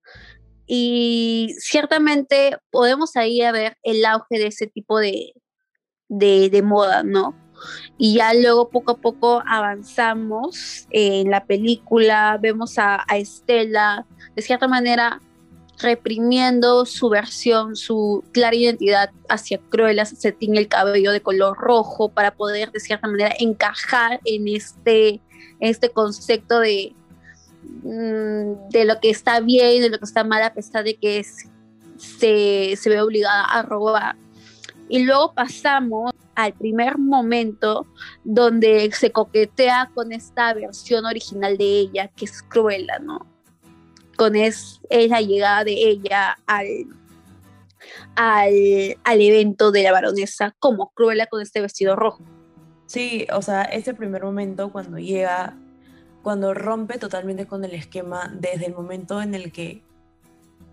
y 0.65 1.53
ciertamente 1.60 2.57
podemos 2.72 3.17
ahí 3.17 3.39
ver 3.51 3.75
el 3.84 4.05
auge 4.05 4.39
de 4.39 4.48
ese 4.48 4.67
tipo 4.67 5.00
de, 5.00 5.34
de, 6.07 6.62
moda, 6.62 7.03
¿no? 7.03 7.36
Y 7.97 8.15
ya 8.15 8.33
luego 8.33 8.69
poco 8.69 8.91
a 8.91 8.97
poco 8.97 9.43
avanzamos 9.47 10.87
en 10.91 11.31
la 11.31 11.45
película, 11.45 12.37
vemos 12.41 12.77
a, 12.77 13.03
Estela 13.15 14.05
de 14.35 14.41
cierta 14.41 14.67
manera 14.67 15.21
reprimiendo 15.79 16.85
su 16.85 17.09
versión, 17.09 17.75
su 17.75 18.23
clara 18.31 18.55
identidad 18.55 19.11
hacia 19.29 19.59
Cruella, 19.69 20.05
se 20.05 20.31
tiñe 20.31 20.59
el 20.59 20.67
cabello 20.67 21.11
de 21.11 21.21
color 21.21 21.57
rojo 21.57 22.09
para 22.09 22.31
poder 22.31 22.71
de 22.71 22.79
cierta 22.79 23.07
manera 23.07 23.33
encajar 23.39 24.19
en 24.25 24.47
este, 24.47 25.21
este 25.59 25.89
concepto 25.89 26.59
de, 26.59 26.93
mm, 27.83 28.69
de 28.69 28.85
lo 28.85 28.99
que 28.99 29.09
está 29.09 29.39
bien 29.39 29.81
de 29.81 29.89
lo 29.89 29.99
que 29.99 30.05
está 30.05 30.23
mal 30.23 30.41
a 30.41 30.53
pesar 30.53 30.83
de 30.83 30.95
que 30.95 31.23
se, 31.97 32.75
se 32.75 32.89
ve 32.89 33.01
obligada 33.01 33.43
a 33.43 33.61
robar. 33.61 34.15
Y 34.89 35.03
luego 35.03 35.34
pasamos 35.34 36.12
al 36.36 36.53
primer 36.53 36.98
momento 36.98 37.88
donde 38.24 38.89
se 38.94 39.12
coquetea 39.12 39.91
con 39.94 40.12
esta 40.12 40.53
versión 40.53 41.06
original 41.06 41.58
de 41.58 41.79
ella, 41.79 42.08
que 42.10 42.25
es 42.25 42.41
Cruella, 42.44 43.00
¿no? 43.00 43.25
Con 44.15 44.36
es, 44.36 44.79
la 44.89 45.22
llegada 45.22 45.63
de 45.63 45.74
ella 45.74 46.38
al, 46.46 46.86
al, 48.15 49.22
evento 49.22 49.72
de 49.72 49.84
la 49.84 49.91
baronesa 49.91 50.56
como 50.60 50.91
Cruella 50.91 51.27
con 51.27 51.41
este 51.41 51.60
vestido 51.62 51.96
rojo. 51.96 52.24
Sí, 52.86 53.27
o 53.34 53.41
sea, 53.41 53.63
ese 53.63 53.94
primer 53.94 54.24
momento 54.24 54.72
cuando 54.72 54.98
llega, 54.98 55.58
cuando 56.24 56.53
rompe 56.53 56.98
totalmente 56.98 57.46
con 57.46 57.65
el 57.65 57.74
esquema 57.74 58.32
desde 58.34 58.67
el 58.67 58.74
momento 58.74 59.22
en 59.22 59.36
el 59.36 59.51
que 59.51 59.84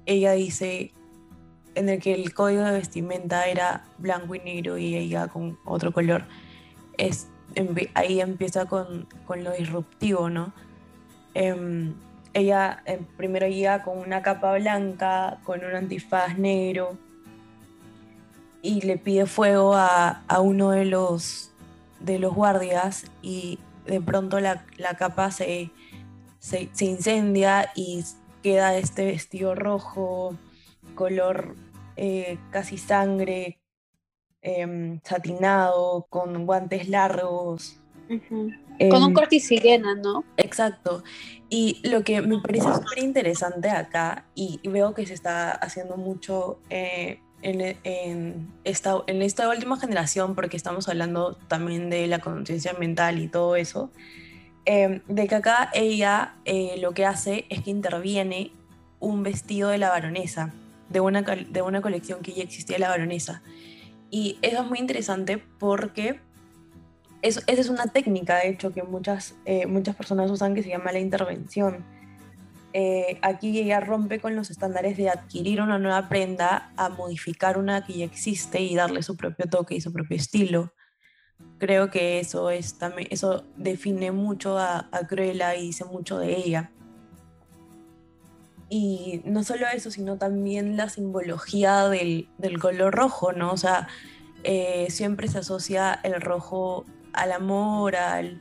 ella 0.06 0.32
dice, 0.32 0.92
en 1.74 1.88
el 1.88 2.00
que 2.00 2.14
el 2.14 2.32
código 2.34 2.62
de 2.62 2.72
vestimenta 2.72 3.46
era 3.46 3.84
blanco 3.98 4.34
y 4.34 4.40
negro 4.40 4.78
y 4.78 4.94
ella 4.96 5.28
con 5.28 5.58
otro 5.64 5.92
color, 5.92 6.24
es, 6.96 7.28
ahí 7.94 8.20
empieza 8.20 8.66
con, 8.66 9.06
lo 9.28 9.52
disruptivo, 9.52 10.30
¿no? 10.30 10.52
Em, 11.34 11.94
ella 12.32 12.82
em, 12.86 13.04
primero 13.16 13.46
llega 13.46 13.82
con 13.82 13.98
una 13.98 14.22
capa 14.22 14.54
blanca, 14.54 15.38
con 15.44 15.64
un 15.64 15.74
antifaz 15.74 16.38
negro 16.38 16.96
y 18.62 18.80
le 18.82 18.96
pide 18.96 19.26
fuego 19.26 19.74
a, 19.76 20.22
uno 20.40 20.70
de 20.70 20.84
los, 20.84 21.50
de 22.00 22.18
los 22.18 22.34
guardias 22.34 23.04
y 23.22 23.58
de 23.86 24.00
pronto 24.00 24.40
la, 24.40 24.64
capa 24.98 25.30
se, 25.30 25.70
se, 26.38 26.70
se 26.72 26.84
incendia 26.86 27.70
y 27.74 28.04
queda 28.42 28.76
este 28.76 29.04
vestido 29.06 29.54
rojo 29.54 30.36
color 30.94 31.56
eh, 31.96 32.38
casi 32.50 32.78
sangre, 32.78 33.58
em, 34.42 35.00
satinado, 35.02 36.06
con 36.08 36.46
guantes 36.46 36.88
largos. 36.88 37.80
con 38.90 39.02
un 39.02 39.08
em, 39.08 39.14
corte 39.14 39.40
sirena, 39.40 39.94
¿no? 39.94 40.24
Exacto. 40.36 41.02
Y 41.48 41.80
lo 41.88 42.02
que 42.02 42.20
me 42.20 42.40
parece 42.40 42.66
súper 42.74 42.98
interesante 42.98 43.70
acá, 43.70 44.26
y 44.34 44.60
veo 44.68 44.92
que 44.94 45.06
se 45.06 45.14
está 45.14 45.52
haciendo 45.52 45.96
mucho 45.96 46.58
eh, 46.68 47.20
en, 47.42 48.48
esta, 48.64 49.02
en 49.06 49.22
esta 49.22 49.48
última 49.48 49.78
generación, 49.78 50.34
porque 50.34 50.56
estamos 50.56 50.88
hablando 50.88 51.36
también 51.48 51.90
de 51.90 52.06
la 52.06 52.18
conciencia 52.18 52.72
mental 52.74 53.18
y 53.18 53.28
todo 53.28 53.56
eso, 53.56 53.90
em, 54.64 55.00
de 55.06 55.28
que 55.28 55.34
acá 55.34 55.70
ella 55.74 56.34
eh, 56.44 56.76
lo 56.78 56.92
que 56.92 57.06
hace 57.06 57.46
es 57.50 57.62
que 57.62 57.70
interviene 57.70 58.50
un 58.98 59.22
vestido 59.22 59.68
de 59.68 59.78
la 59.78 59.90
baronesa 59.90 60.52
de 60.88 61.00
una, 61.00 61.22
de 61.22 61.62
una 61.62 61.80
colección 61.80 62.20
que 62.22 62.32
ya 62.32 62.42
existía 62.42 62.78
la 62.78 62.88
baronesa. 62.88 63.42
Y 64.10 64.38
eso 64.42 64.62
es 64.62 64.68
muy 64.68 64.78
interesante 64.78 65.42
porque 65.58 66.20
eso, 67.22 67.40
esa 67.46 67.60
es 67.60 67.68
una 67.68 67.86
técnica, 67.86 68.36
de 68.36 68.50
hecho, 68.50 68.72
que 68.72 68.82
muchas, 68.82 69.34
eh, 69.44 69.66
muchas 69.66 69.96
personas 69.96 70.30
usan 70.30 70.54
que 70.54 70.62
se 70.62 70.68
llama 70.68 70.92
la 70.92 71.00
intervención. 71.00 71.84
Eh, 72.74 73.18
aquí 73.22 73.58
ella 73.58 73.80
rompe 73.80 74.18
con 74.18 74.34
los 74.34 74.50
estándares 74.50 74.96
de 74.96 75.08
adquirir 75.08 75.62
una 75.62 75.78
nueva 75.78 76.08
prenda 76.08 76.72
a 76.76 76.88
modificar 76.88 77.56
una 77.56 77.86
que 77.86 77.94
ya 77.94 78.04
existe 78.04 78.60
y 78.60 78.74
darle 78.74 79.02
su 79.02 79.16
propio 79.16 79.46
toque 79.48 79.76
y 79.76 79.80
su 79.80 79.92
propio 79.92 80.16
estilo. 80.16 80.72
Creo 81.58 81.90
que 81.90 82.20
eso, 82.20 82.50
es, 82.50 82.76
eso 83.10 83.44
define 83.56 84.12
mucho 84.12 84.58
a, 84.58 84.88
a 84.92 85.06
Cruella 85.06 85.54
y 85.56 85.62
dice 85.62 85.84
mucho 85.84 86.18
de 86.18 86.36
ella. 86.36 86.70
Y 88.68 89.20
no 89.24 89.44
solo 89.44 89.66
eso, 89.68 89.90
sino 89.90 90.16
también 90.16 90.76
la 90.76 90.88
simbología 90.88 91.88
del, 91.88 92.28
color 92.60 92.94
rojo, 92.94 93.32
¿no? 93.32 93.52
O 93.52 93.56
sea, 93.56 93.88
eh, 94.42 94.86
siempre 94.90 95.28
se 95.28 95.38
asocia 95.38 96.00
el 96.02 96.20
rojo 96.20 96.84
al 97.12 97.32
amor, 97.32 97.96
al, 97.96 98.40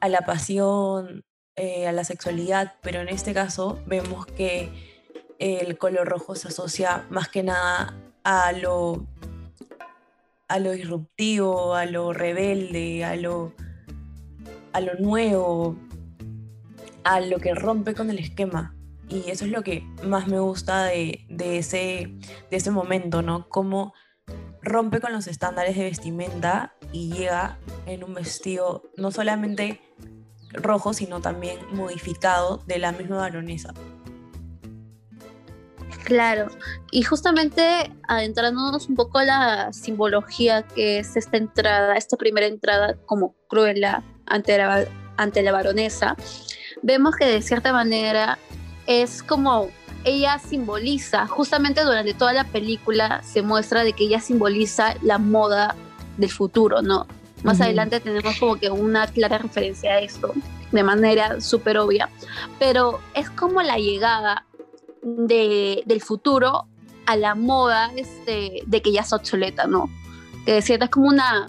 a 0.00 0.08
la 0.08 0.20
pasión, 0.20 1.22
eh, 1.56 1.86
a 1.86 1.92
la 1.92 2.04
sexualidad, 2.04 2.74
pero 2.82 3.00
en 3.00 3.08
este 3.08 3.34
caso 3.34 3.78
vemos 3.86 4.26
que 4.26 4.70
el 5.38 5.78
color 5.78 6.08
rojo 6.08 6.34
se 6.34 6.48
asocia 6.48 7.06
más 7.10 7.28
que 7.28 7.42
nada 7.42 7.96
a 8.24 8.52
lo, 8.52 9.06
a 10.48 10.58
lo 10.58 10.72
disruptivo, 10.72 11.74
a 11.74 11.86
lo 11.86 12.12
rebelde, 12.12 13.04
a 13.04 13.16
lo, 13.16 13.54
a 14.72 14.80
lo 14.80 14.94
nuevo, 14.94 15.76
a 17.04 17.20
lo 17.20 17.38
que 17.38 17.54
rompe 17.54 17.94
con 17.94 18.10
el 18.10 18.18
esquema 18.18 18.74
y 19.10 19.28
eso 19.28 19.44
es 19.44 19.50
lo 19.50 19.62
que 19.62 19.84
más 20.04 20.28
me 20.28 20.38
gusta 20.38 20.84
de, 20.84 21.26
ese, 21.38 22.16
de 22.50 22.56
ese 22.56 22.70
momento, 22.70 23.22
¿no? 23.22 23.48
Cómo 23.48 23.92
rompe 24.62 25.00
con 25.00 25.12
los 25.12 25.26
estándares 25.26 25.76
de 25.76 25.84
vestimenta 25.84 26.74
y 26.92 27.12
llega 27.12 27.58
en 27.86 28.04
un 28.04 28.14
vestido 28.14 28.84
no 28.96 29.10
solamente 29.10 29.80
rojo, 30.52 30.92
sino 30.92 31.20
también 31.20 31.58
modificado 31.72 32.58
de 32.66 32.78
la 32.78 32.92
misma 32.92 33.16
baronesa. 33.16 33.74
Claro, 36.04 36.48
y 36.90 37.02
justamente 37.02 37.92
adentrándonos 38.08 38.88
un 38.88 38.94
poco 38.94 39.18
a 39.18 39.24
la 39.24 39.72
simbología 39.72 40.62
que 40.62 40.98
es 40.98 41.16
esta 41.16 41.36
entrada, 41.36 41.96
esta 41.96 42.16
primera 42.16 42.46
entrada 42.46 42.96
como 43.06 43.34
Cruella 43.48 44.02
ante 44.26 44.56
la, 44.56 44.86
ante 45.16 45.42
la 45.42 45.52
baronesa, 45.52 46.16
vemos 46.82 47.16
que 47.16 47.26
de 47.26 47.42
cierta 47.42 47.72
manera 47.72 48.38
es 48.90 49.22
como 49.22 49.70
ella 50.02 50.40
simboliza, 50.40 51.28
justamente 51.28 51.84
durante 51.84 52.12
toda 52.12 52.32
la 52.32 52.42
película 52.42 53.22
se 53.22 53.40
muestra 53.40 53.84
de 53.84 53.92
que 53.92 54.04
ella 54.04 54.20
simboliza 54.20 54.96
la 55.02 55.18
moda 55.18 55.76
del 56.16 56.30
futuro, 56.30 56.82
¿no? 56.82 57.06
Más 57.44 57.60
adelante 57.60 58.00
tenemos 58.00 58.36
como 58.40 58.56
que 58.56 58.68
una 58.68 59.06
clara 59.06 59.38
referencia 59.38 59.92
a 59.92 60.00
esto, 60.00 60.34
de 60.72 60.82
manera 60.82 61.40
súper 61.40 61.78
obvia, 61.78 62.08
pero 62.58 62.98
es 63.14 63.30
como 63.30 63.62
la 63.62 63.78
llegada 63.78 64.44
de, 65.02 65.84
del 65.86 66.02
futuro 66.02 66.66
a 67.06 67.16
la 67.16 67.36
moda 67.36 67.92
este, 67.94 68.64
de 68.66 68.82
que 68.82 68.90
ya 68.90 69.02
es 69.02 69.12
obsoleta, 69.12 69.68
¿no? 69.68 69.88
Que 70.44 70.54
de 70.54 70.58
es 70.58 70.90
como 70.90 71.06
una, 71.06 71.48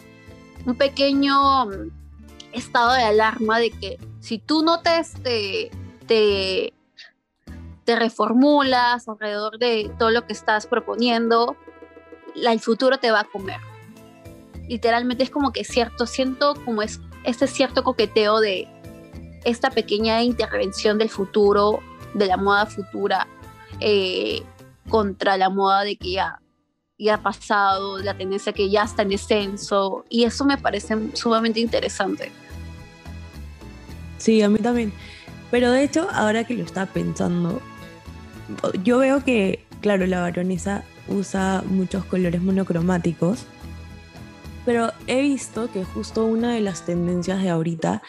un 0.68 0.76
pequeño 0.76 1.70
estado 2.52 2.94
de 2.94 3.04
alarma 3.04 3.58
de 3.58 3.72
que 3.72 3.98
si 4.20 4.38
tú 4.38 4.64
no 4.64 4.82
te, 4.82 5.00
este, 5.00 5.72
te, 6.06 6.74
te 7.86 7.96
reformulas 7.96 9.08
alrededor 9.08 9.58
de 9.58 9.92
todo 9.98 10.12
lo 10.12 10.26
que 10.26 10.34
estás 10.34 10.68
proponiendo, 10.68 11.56
el 12.36 12.60
futuro 12.60 12.98
te 13.00 13.12
va 13.12 13.22
a 13.22 13.24
comer. 13.24 13.60
Literalmente 14.68 15.24
es 15.24 15.30
como 15.30 15.52
que 15.52 15.64
cierto, 15.64 16.06
siento 16.06 16.56
como 16.64 16.82
es 16.82 17.02
este 17.24 17.48
cierto 17.48 17.84
coqueteo 17.84 18.40
de 18.40 18.68
esta 19.44 19.72
pequeña 19.72 20.22
intervención 20.24 20.98
del 20.98 21.10
futuro, 21.10 21.80
de 22.14 22.28
la 22.28 22.38
moda 22.38 22.66
futura, 22.66 23.28
eh, 23.80 24.44
contra 24.90 25.38
la 25.38 25.50
moda 25.50 25.82
de 25.84 25.96
que 25.96 26.12
ya, 26.12 26.40
ya 26.98 27.16
ha 27.16 27.24
pasado, 27.24 28.00
la 28.00 28.16
tendencia 28.16 28.54
que 28.54 28.70
ya 28.70 28.84
está 28.84 29.02
en 29.02 29.10
descenso, 29.10 30.06
y 30.10 30.24
eso 30.24 30.46
me 30.46 30.58
parece 30.58 30.96
sumamente 31.16 31.60
interesante. 31.60 32.32
Sí, 34.18 34.42
a 34.42 34.50
mí 34.50 34.60
también. 34.60 34.94
Pero 35.50 35.72
de 35.72 35.84
hecho, 35.84 36.08
ahora 36.12 36.44
que 36.44 36.54
lo 36.54 36.64
estaba 36.64 36.86
pensando, 36.86 37.62
yo 38.84 39.00
veo 39.00 39.24
que, 39.24 39.66
claro, 39.82 40.06
la 40.06 40.22
baronesa 40.22 40.84
usa 41.08 41.64
muchos 41.68 42.06
colores 42.06 42.42
monocromáticos, 42.42 43.46
pero 44.66 44.92
he 45.08 45.22
visto 45.22 45.72
que 45.72 45.84
justo 45.84 46.26
una 46.26 46.54
de 46.54 46.62
las 46.62 46.86
tendencias 46.86 47.42
de 47.42 47.50
ahorita 47.50 48.02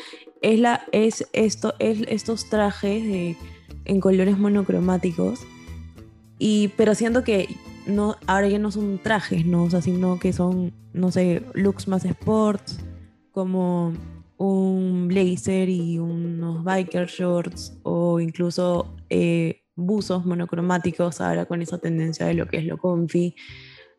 es, 0.42 0.60
la, 0.60 0.84
es, 0.92 1.28
esto, 1.32 1.74
es 1.78 2.00
estos 2.08 2.48
trajes 2.48 3.36
en 3.84 4.00
colores 4.00 4.38
monocromáticos 4.38 5.40
y, 6.38 6.68
pero 6.76 6.94
siento 6.94 7.24
que 7.24 7.48
no, 7.86 8.16
ahora 8.26 8.48
ya 8.48 8.58
no 8.58 8.70
son 8.70 8.98
trajes, 8.98 9.46
¿no? 9.46 9.64
O 9.64 9.70
sea, 9.70 9.82
sino 9.82 10.18
que 10.18 10.32
son, 10.32 10.72
no 10.92 11.10
sé, 11.10 11.42
looks 11.54 11.88
más 11.88 12.04
sports, 12.04 12.78
como 13.32 13.92
un 14.36 15.06
blazer 15.08 15.68
y 15.68 15.98
unos 15.98 16.64
biker 16.64 17.06
shorts, 17.06 17.78
o 17.82 18.20
incluso 18.20 18.94
eh, 19.08 19.61
buzos 19.74 20.24
monocromáticos, 20.24 21.20
ahora 21.20 21.46
con 21.46 21.62
esa 21.62 21.78
tendencia 21.78 22.26
de 22.26 22.34
lo 22.34 22.46
que 22.46 22.58
es 22.58 22.64
lo 22.64 22.78
comfy. 22.78 23.34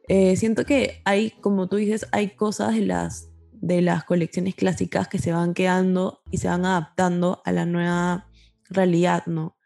Eh, 0.07 0.35
siento 0.35 0.65
que 0.65 1.01
hay, 1.05 1.31
como 1.41 1.67
tú 1.67 1.77
dices, 1.77 2.07
hay 2.11 2.29
cosas 2.29 2.75
de 2.75 2.81
las, 2.81 3.29
de 3.53 3.81
las 3.81 4.03
colecciones 4.03 4.55
clásicas 4.55 5.07
que 5.07 5.19
se 5.19 5.31
van 5.31 5.53
quedando 5.53 6.21
y 6.29 6.37
se 6.37 6.47
van 6.47 6.65
adaptando 6.65 7.41
a 7.45 7.51
la 7.51 7.65
nueva 7.65 8.29
realidad, 8.69 9.25
¿no? 9.27 9.57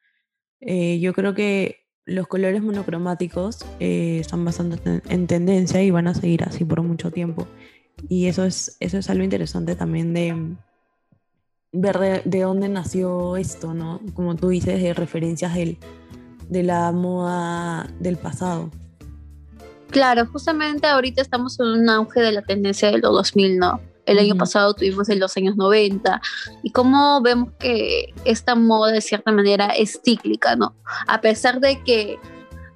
Eh, 0.59 0.99
yo 0.99 1.13
creo 1.13 1.33
que 1.33 1.87
los 2.05 2.27
colores 2.27 2.61
monocromáticos 2.63 3.65
eh, 3.79 4.19
están 4.21 4.45
bastante 4.45 5.01
en 5.09 5.27
tendencia 5.27 5.83
y 5.83 5.91
van 5.91 6.07
a 6.07 6.13
seguir 6.13 6.43
así 6.43 6.63
por 6.63 6.81
mucho 6.81 7.11
tiempo. 7.11 7.47
Y 8.07 8.27
eso 8.27 8.45
es, 8.45 8.77
eso 8.79 8.97
es 8.97 9.09
algo 9.09 9.23
interesante 9.23 9.75
también 9.75 10.13
de 10.13 10.55
ver 11.71 12.23
de, 12.23 12.41
dónde 12.41 12.69
nació 12.69 13.37
esto, 13.37 13.73
¿no? 13.73 14.01
Como 14.13 14.35
tú 14.35 14.49
dices, 14.49 14.81
de 14.81 14.93
referencias 14.93 15.53
del, 15.53 15.77
de 16.49 16.63
la 16.63 16.91
moda 16.91 17.87
del 17.99 18.17
pasado. 18.17 18.71
Claro, 19.89 20.25
justamente 20.25 20.87
ahorita 20.87 21.21
estamos 21.21 21.59
en 21.59 21.67
un 21.67 21.89
auge 21.89 22.19
de 22.19 22.31
la 22.31 22.41
tendencia 22.41 22.91
de 22.91 22.97
los 22.99 23.11
2000, 23.11 23.57
¿no? 23.57 23.81
El 24.05 24.19
año 24.19 24.35
pasado 24.35 24.73
tuvimos 24.73 25.09
en 25.09 25.19
los 25.19 25.35
años 25.35 25.57
90 25.57 26.21
y 26.63 26.71
cómo 26.71 27.21
vemos 27.21 27.49
que 27.59 28.13
esta 28.23 28.55
moda 28.55 28.93
de 28.93 29.01
cierta 29.01 29.33
manera 29.33 29.67
es 29.67 29.99
cíclica, 30.03 30.55
¿no? 30.55 30.73
A 31.07 31.19
pesar 31.19 31.59
de 31.59 31.83
que 31.83 32.17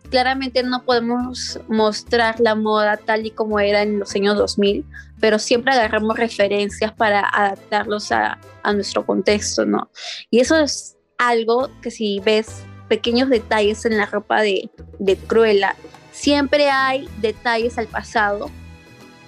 claramente 0.10 0.62
no 0.62 0.84
podemos 0.84 1.58
mostrar 1.70 2.42
la 2.42 2.54
moda 2.54 2.98
tal 2.98 3.26
y 3.26 3.32
como 3.32 3.62
era 3.62 3.82
en 3.82 4.00
los 4.00 4.14
años 4.14 4.38
2000, 4.38 4.86
pero 5.22 5.40
siempre 5.40 5.74
agarramos 5.74 6.18
referencias 6.18 6.92
para 6.92 7.22
adaptarlos 7.22 8.12
a, 8.12 8.38
a 8.64 8.74
nuestro 8.74 9.06
contexto, 9.06 9.66
¿no? 9.66 9.90
Y 10.30 10.42
eso 10.42 10.58
es 10.58 10.98
algo 11.18 11.70
que 11.82 11.92
si 11.92 12.20
ves 12.20 12.64
pequeños 12.90 13.30
detalles 13.30 13.86
en 13.86 13.98
la 13.98 14.08
ropa 14.08 14.42
de, 14.42 14.70
de 15.00 15.16
Cruella, 15.16 15.76
siempre 16.12 16.70
hay 16.70 17.08
detalles 17.22 17.78
al 17.78 17.88
pasado 17.88 18.52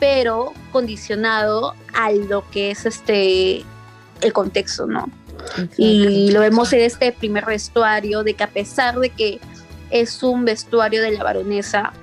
pero 0.03 0.51
condicionado 0.73 1.75
a 1.93 2.11
lo 2.11 2.43
que 2.51 2.71
es 2.71 2.85
este 2.85 3.63
el 4.19 4.33
contexto, 4.33 4.85
¿no? 4.85 5.09
Y 5.77 6.29
lo 6.31 6.41
vemos 6.41 6.73
en 6.73 6.81
este 6.81 7.13
primer 7.13 7.45
vestuario, 7.45 8.21
de 8.21 8.33
que 8.33 8.43
a 8.43 8.49
pesar 8.49 8.99
de 8.99 9.11
que 9.11 9.39
es 9.91 10.21
un 10.21 10.43
vestuario 10.43 11.01
de 11.01 11.11
la 11.11 11.23
baronesa 11.23 11.93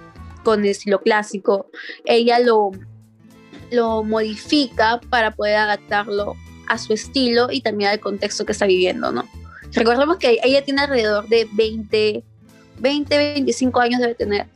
con 0.45 0.65
estilo 0.65 1.03
clásico, 1.03 1.67
ella 2.07 2.39
lo, 2.39 2.71
lo 3.71 4.03
modifica 4.03 5.01
para 5.11 5.31
poder 5.31 5.57
adaptarlo 5.57 6.37
a 6.69 6.79
su 6.79 6.93
estilo 6.93 7.49
y 7.51 7.61
también 7.61 7.91
al 7.91 8.01
contexto 8.01 8.45
que 8.45 8.53
está 8.53 8.67
viviendo, 8.67 9.13
¿no? 9.13 9.29
Recordemos 9.73 10.19
que 10.19 10.39
ella 10.43 10.65
tiene 10.65 10.83
alrededor 10.83 11.29
de 11.29 11.49
20, 11.53 12.25
20, 12.79 13.17
25 13.17 13.81
años 13.81 14.01
debe 14.01 14.15
tener 14.15 14.47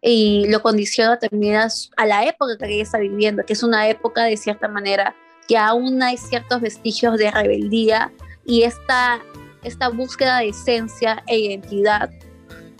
y 0.00 0.46
lo 0.48 0.62
condiciona 0.62 1.18
también 1.18 1.56
a, 1.56 2.06
la 2.06 2.24
época 2.24 2.56
que 2.56 2.66
ella 2.66 2.82
está 2.82 2.98
viviendo, 2.98 3.44
que 3.44 3.52
es 3.52 3.62
una 3.62 3.88
época 3.88 4.24
de 4.24 4.36
cierta 4.36 4.68
manera 4.68 5.14
que 5.46 5.56
aún 5.56 6.02
hay 6.02 6.16
ciertos 6.16 6.60
vestigios 6.60 7.18
de 7.18 7.30
rebeldía 7.30 8.12
y 8.44 8.62
esta, 8.62 9.20
esta 9.64 9.88
búsqueda 9.88 10.38
de 10.38 10.48
esencia 10.48 11.22
e 11.26 11.38
identidad 11.38 12.10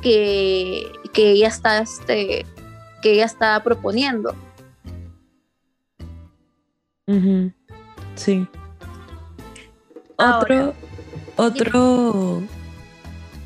que, 0.00 0.86
que 1.12 1.32
ella 1.32 1.48
está 1.48 1.78
este, 1.78 2.46
que 3.02 3.12
ella 3.12 3.24
está 3.24 3.62
proponiendo. 3.62 4.34
Sí. 8.16 8.46
Otro, 10.16 10.74
otro 11.36 12.42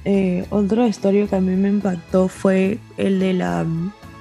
eh, 0.04 0.44
otro 0.50 0.86
historia 0.86 1.26
que 1.28 1.36
a 1.36 1.40
mí 1.40 1.54
me 1.54 1.68
impactó 1.68 2.28
fue 2.28 2.78
el 2.96 3.20
de 3.20 3.34
la, 3.34 3.64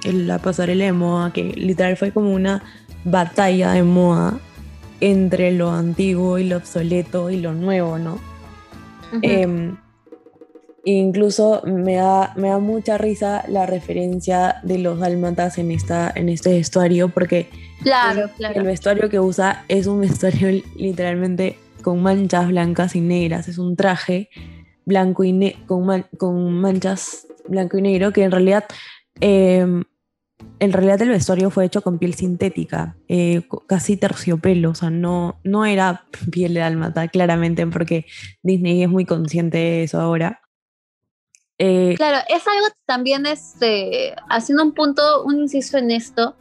la 0.04 0.38
pasarela 0.38 0.84
de 0.84 0.92
moda, 0.92 1.32
que 1.32 1.52
literal 1.54 1.96
fue 1.96 2.12
como 2.12 2.32
una 2.32 2.62
batalla 3.04 3.72
de 3.72 3.82
moda 3.82 4.38
entre 5.00 5.50
lo 5.50 5.72
antiguo 5.72 6.38
y 6.38 6.44
lo 6.44 6.58
obsoleto 6.58 7.30
y 7.30 7.40
lo 7.40 7.52
nuevo, 7.52 7.98
¿no? 7.98 8.20
Em, 9.22 9.76
incluso 10.84 11.62
me 11.64 11.94
da, 11.94 12.32
me 12.36 12.48
da 12.48 12.58
mucha 12.58 12.98
risa 12.98 13.44
la 13.48 13.66
referencia 13.66 14.56
de 14.62 14.78
los 14.78 14.98
dálmatas 14.98 15.58
en, 15.58 15.70
esta, 15.70 16.12
en 16.14 16.28
este 16.28 16.54
vestuario, 16.54 17.08
porque 17.08 17.48
claro, 17.82 18.28
claro. 18.36 18.60
el 18.60 18.66
vestuario 18.66 19.08
que 19.08 19.20
usa 19.20 19.64
es 19.68 19.86
un 19.86 20.00
vestuario 20.00 20.62
literalmente 20.76 21.58
con 21.82 22.02
manchas 22.02 22.48
blancas 22.48 22.96
y 22.96 23.00
negras, 23.00 23.48
es 23.48 23.58
un 23.58 23.76
traje 23.76 24.28
blanco 24.84 25.24
y 25.24 25.56
con, 25.66 26.04
con, 26.18 26.60
manchas 26.60 27.26
blanco 27.48 27.78
y 27.78 27.82
negro, 27.82 28.12
que 28.12 28.24
en 28.24 28.30
realidad, 28.30 28.64
em, 29.20 29.84
en 30.58 30.72
realidad 30.72 31.02
el 31.02 31.10
vestuario 31.10 31.50
fue 31.50 31.64
hecho 31.64 31.82
con 31.82 31.98
piel 31.98 32.14
sintética, 32.14 32.96
eh, 33.08 33.42
casi 33.66 33.96
terciopelo, 33.96 34.70
o 34.70 34.74
sea, 34.74 34.90
no, 34.90 35.40
no 35.44 35.64
era 35.64 36.06
piel 36.32 36.54
de 36.54 36.62
álmata, 36.62 37.08
claramente, 37.08 37.66
porque 37.66 38.06
Disney 38.42 38.82
es 38.82 38.88
muy 38.88 39.04
consciente 39.04 39.58
de 39.58 39.82
eso 39.84 40.00
ahora. 40.00 40.41
Eh, 41.64 41.94
claro, 41.96 42.18
es 42.28 42.44
algo 42.48 42.66
también, 42.86 43.24
este, 43.24 44.16
haciendo 44.28 44.64
un 44.64 44.72
punto, 44.72 45.22
un 45.22 45.42
inciso 45.42 45.78
en 45.78 45.92
esto, 45.92 46.34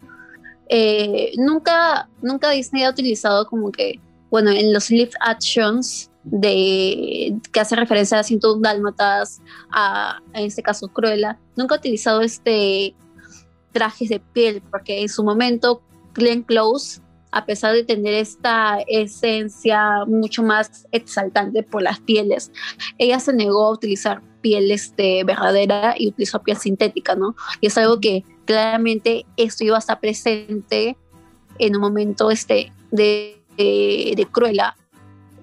eh, 0.67 1.33
nunca, 1.37 2.09
nunca 2.23 2.49
Disney 2.49 2.85
ha 2.85 2.89
utilizado 2.89 3.45
como 3.45 3.71
que, 3.71 3.99
bueno, 4.31 4.49
en 4.49 4.73
los 4.73 4.89
live 4.89 5.11
actions, 5.19 6.09
de 6.23 7.35
que 7.51 7.59
hace 7.59 7.75
referencia 7.75 8.17
a 8.17 8.23
101 8.23 8.61
dálmatas, 8.61 9.41
a, 9.71 10.19
en 10.33 10.45
este 10.45 10.63
caso 10.63 10.87
Cruella, 10.87 11.37
nunca 11.55 11.75
ha 11.75 11.77
utilizado 11.77 12.21
este 12.21 12.95
trajes 13.71 14.09
de 14.09 14.19
piel, 14.19 14.63
porque 14.71 15.01
en 15.01 15.09
su 15.09 15.23
momento 15.23 15.83
Glenn 16.15 16.41
Close, 16.41 16.99
a 17.31 17.45
pesar 17.45 17.73
de 17.73 17.83
tener 17.83 18.15
esta 18.15 18.79
esencia 18.87 20.03
mucho 20.07 20.41
más 20.41 20.87
exaltante 20.91 21.61
por 21.61 21.83
las 21.83 21.99
pieles, 21.99 22.51
ella 22.97 23.19
se 23.19 23.33
negó 23.33 23.67
a 23.67 23.71
utilizar 23.71 24.21
piel 24.41 24.71
este, 24.71 25.23
verdadera 25.23 25.95
y 25.97 26.09
utilizó 26.09 26.41
piel 26.41 26.57
sintética, 26.57 27.15
¿no? 27.15 27.35
Y 27.61 27.67
es 27.67 27.77
algo 27.77 27.99
que 27.99 28.23
claramente 28.45 29.25
esto 29.37 29.63
iba 29.63 29.75
a 29.75 29.79
estar 29.79 29.99
presente 29.99 30.97
en 31.59 31.75
un 31.75 31.81
momento 31.81 32.31
este, 32.31 32.71
de, 32.91 33.37
de, 33.57 34.27
Cruella 34.31 34.75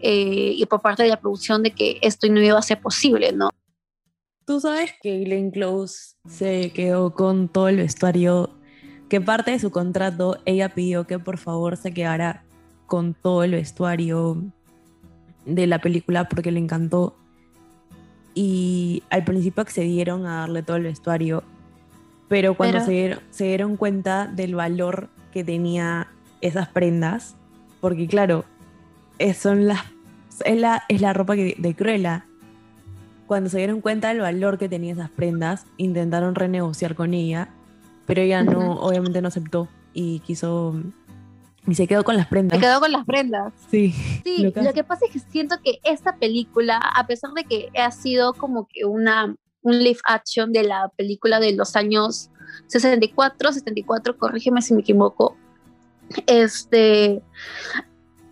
eh, 0.01 0.53
y 0.57 0.67
por 0.67 0.81
parte 0.81 1.05
de 1.05 1.09
la 1.09 1.21
producción 1.21 1.63
de 1.63 1.71
que 1.71 1.99
esto 2.03 2.29
no 2.29 2.41
iba 2.41 2.59
a 2.59 2.63
ser 2.63 2.81
posible, 2.81 3.33
¿no? 3.33 3.51
Tú 4.45 4.61
sabes 4.61 4.93
que 5.03 5.19
Glenn 5.21 5.51
Close 5.51 6.15
se 6.27 6.73
quedó 6.73 7.13
con 7.13 7.49
todo 7.49 7.69
el 7.69 7.77
vestuario, 7.77 8.51
que 9.09 9.21
parte 9.21 9.51
de 9.51 9.59
su 9.59 9.71
contrato 9.71 10.39
ella 10.47 10.71
pidió 10.71 11.07
que 11.07 11.19
por 11.19 11.39
favor 11.39 11.77
se 11.77 11.93
quedara 11.93 12.45
con 12.87 13.13
todo 13.15 13.45
el 13.45 13.53
vestuario 13.53 14.43
de 15.45 15.67
la 15.67 15.81
película 15.81 16.29
porque 16.29 16.51
le 16.51 16.61
encantó. 16.61 17.17
Y 18.35 19.03
al 19.11 19.25
principio 19.25 19.63
accedieron 19.63 20.27
a 20.27 20.41
darle 20.41 20.63
todo 20.63 20.77
el 20.77 20.85
vestuario, 20.85 21.43
pero 22.29 22.55
cuando 22.55 22.81
Se, 22.81 23.15
dieron, 23.45 23.77
cuenta 23.77 24.27
del 24.27 24.55
valor 24.55 25.09
que 25.33 25.45
tenía 25.45 26.09
esas 26.41 26.69
prendas, 26.69 27.37
porque 27.81 28.07
claro, 28.07 28.45
son 29.35 29.67
las, 29.67 29.81
es, 30.45 30.61
la, 30.61 30.83
es 30.89 31.01
la 31.01 31.13
ropa 31.13 31.35
de 31.35 31.75
Cruella. 31.77 32.27
Cuando 33.27 33.51
se 33.51 33.59
dieron 33.59 33.81
cuenta 33.81 34.09
del 34.09 34.21
valor 34.21 34.59
que 34.59 34.69
tenía 34.69 34.93
esas 34.93 35.11
prendas, 35.11 35.67
intentaron 35.77 36.35
renegociar 36.35 36.95
con 36.95 37.15
ella, 37.15 37.49
pero 38.07 38.23
ella 38.23 38.43
no, 38.43 38.73
obviamente 38.81 39.21
no 39.21 39.29
aceptó 39.29 39.69
y 39.93 40.21
quiso 40.21 40.81
y 41.67 41.75
se 41.75 41.87
quedó 41.87 42.05
con 42.05 42.17
las 42.17 42.27
prendas. 42.27 42.59
Se 42.59 42.65
quedó 42.65 42.81
con 42.81 42.93
las 42.93 43.05
prendas. 43.05 43.53
Sí. 43.71 43.93
Sí, 44.25 44.53
lo 44.55 44.73
que, 44.73 44.85
pasa 44.85 45.07
es 45.07 45.13
que 45.13 45.19
siento 45.31 45.57
que 45.63 45.81
esta 45.85 46.17
película, 46.17 46.79
a 46.79 47.07
pesar 47.07 47.33
de 47.33 47.45
que 47.45 47.69
ha 47.79 47.91
sido 47.91 48.33
como 48.33 48.67
que 48.67 48.85
una 48.85 49.37
un 49.63 49.79
live 49.79 49.99
action 50.05 50.53
de 50.53 50.63
la 50.63 50.89
película 50.97 51.41
de 51.41 51.53
los 51.53 51.77
años 51.77 52.31
64, 52.69 53.53
74, 53.53 54.17
corrígeme 54.17 54.63
si 54.63 54.75
me 54.75 54.81
equivoco. 54.81 55.37
Este, 56.27 57.23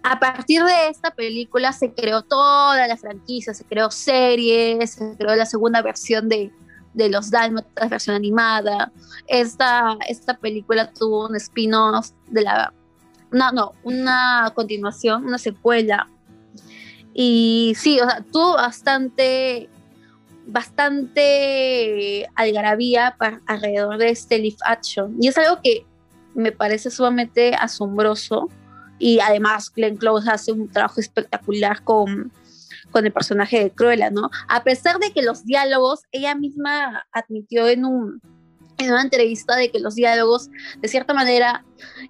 a 0.02 0.18
partir 0.18 0.62
de 0.62 0.88
esta 0.88 1.10
película 1.10 1.72
se 1.72 1.92
creó 1.92 2.22
toda 2.22 2.86
la 2.86 2.96
franquicia, 2.96 3.52
se 3.52 3.64
creó 3.64 3.90
series, 3.90 4.92
se 4.92 5.16
creó 5.16 5.34
la 5.36 5.46
segunda 5.46 5.82
versión 5.82 6.28
de, 6.28 6.50
de 6.94 7.10
Los 7.10 7.30
Dálmatas, 7.30 7.90
versión 7.90 8.16
animada. 8.16 8.92
Esta, 9.26 9.98
esta 10.08 10.38
película 10.38 10.90
tuvo 10.92 11.28
un 11.28 11.36
spin-off 11.36 12.10
de 12.28 12.42
la 12.42 12.72
no, 13.30 13.52
no, 13.52 13.72
una 13.82 14.52
continuación, 14.54 15.24
una 15.24 15.38
secuela. 15.38 16.08
Y 17.14 17.74
sí, 17.76 17.98
o 18.00 18.08
sea, 18.08 18.24
tuvo 18.30 18.54
bastante, 18.54 19.68
bastante 20.46 22.28
algarabía 22.34 23.16
alrededor 23.46 23.98
de 23.98 24.10
este 24.10 24.38
live 24.38 24.56
action. 24.64 25.16
Y 25.20 25.28
es 25.28 25.38
algo 25.38 25.60
que 25.62 25.86
me 26.34 26.52
parece 26.52 26.90
sumamente 26.90 27.54
asombroso. 27.54 28.48
Y 28.98 29.20
además 29.20 29.72
Glenn 29.74 29.96
Close 29.96 30.30
hace 30.30 30.52
un 30.52 30.68
trabajo 30.68 31.00
espectacular 31.00 31.82
con, 31.84 32.32
con 32.90 33.04
el 33.04 33.12
personaje 33.12 33.62
de 33.62 33.70
Cruella, 33.70 34.10
¿no? 34.10 34.30
A 34.48 34.62
pesar 34.62 34.98
de 34.98 35.12
que 35.12 35.22
los 35.22 35.44
diálogos, 35.44 36.02
ella 36.12 36.34
misma 36.34 37.06
admitió 37.12 37.66
en 37.66 37.84
un, 37.84 38.20
en 38.78 38.92
una 38.92 39.02
entrevista 39.02 39.56
de 39.56 39.70
que 39.70 39.80
los 39.80 39.94
diálogos 39.94 40.50
de 40.80 40.88
cierta 40.88 41.14
manera 41.14 41.64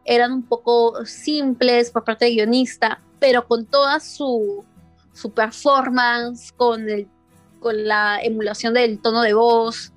eran 0.05 0.33
un 0.33 0.43
poco 0.43 1.05
simples 1.05 1.91
por 1.91 2.05
parte 2.05 2.25
del 2.25 2.35
guionista, 2.35 3.03
pero 3.19 3.47
con 3.47 3.67
toda 3.67 4.01
su, 4.01 4.65
su 5.13 5.33
performance, 5.33 6.53
con, 6.53 6.89
el, 6.89 7.09
con 7.61 7.87
la 7.87 8.19
emulación 8.23 8.75
del 8.75 9.01
tono 9.01 9.23
de 9.23 9.35
voz, 9.35 9.93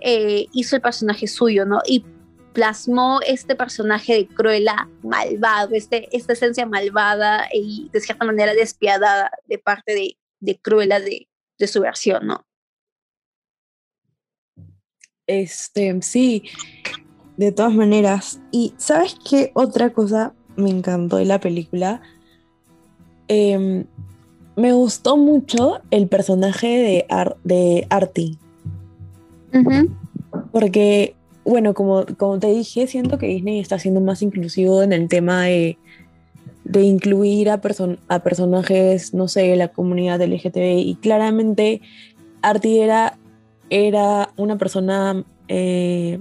eh, 0.00 0.46
hizo 0.52 0.76
el 0.76 0.82
personaje 0.82 1.26
suyo, 1.26 1.64
¿no? 1.64 1.80
Y 1.86 2.04
plasmó 2.52 3.20
este 3.26 3.54
personaje 3.54 4.14
de 4.14 4.28
Cruella 4.28 4.88
malvado, 5.02 5.74
este, 5.74 6.08
esta 6.16 6.34
esencia 6.34 6.66
malvada 6.66 7.46
y 7.52 7.88
de 7.92 8.00
cierta 8.00 8.24
manera 8.24 8.52
despiadada 8.52 9.30
de 9.46 9.58
parte 9.58 9.94
de, 9.94 10.18
de 10.40 10.58
Cruella 10.58 11.00
de, 11.00 11.28
de 11.58 11.66
su 11.66 11.80
versión, 11.80 12.26
¿no? 12.26 12.44
Este, 15.32 15.96
sí, 16.02 16.44
de 17.38 17.52
todas 17.52 17.74
maneras. 17.74 18.38
Y 18.50 18.74
¿sabes 18.76 19.16
qué 19.28 19.50
otra 19.54 19.90
cosa 19.90 20.34
me 20.56 20.68
encantó 20.68 21.16
de 21.16 21.24
la 21.24 21.40
película? 21.40 22.02
Em, 23.28 23.84
me 24.56 24.74
gustó 24.74 25.16
mucho 25.16 25.80
el 25.90 26.06
personaje 26.06 26.66
de, 26.68 27.06
de 27.44 27.86
Artie. 27.88 28.36
Porque, 30.50 31.14
bueno, 31.46 31.72
como, 31.72 32.04
como 32.18 32.38
te 32.38 32.48
dije, 32.48 32.86
siento 32.86 33.16
que 33.16 33.26
Disney 33.26 33.58
está 33.58 33.78
siendo 33.78 34.02
más 34.02 34.20
inclusivo 34.20 34.82
en 34.82 34.92
el 34.92 35.08
tema 35.08 35.44
de, 35.44 35.78
de 36.64 36.82
incluir 36.82 37.48
a, 37.48 37.62
a 38.08 38.18
personajes, 38.22 39.14
no 39.14 39.28
sé, 39.28 39.42
de 39.44 39.56
la 39.56 39.68
comunidad 39.68 40.20
LGTB. 40.20 40.78
Y 40.78 40.98
claramente 41.00 41.80
Artie 42.42 42.84
era 42.84 43.18
era 43.72 44.28
una 44.36 44.58
persona 44.58 45.24
eh, 45.48 46.20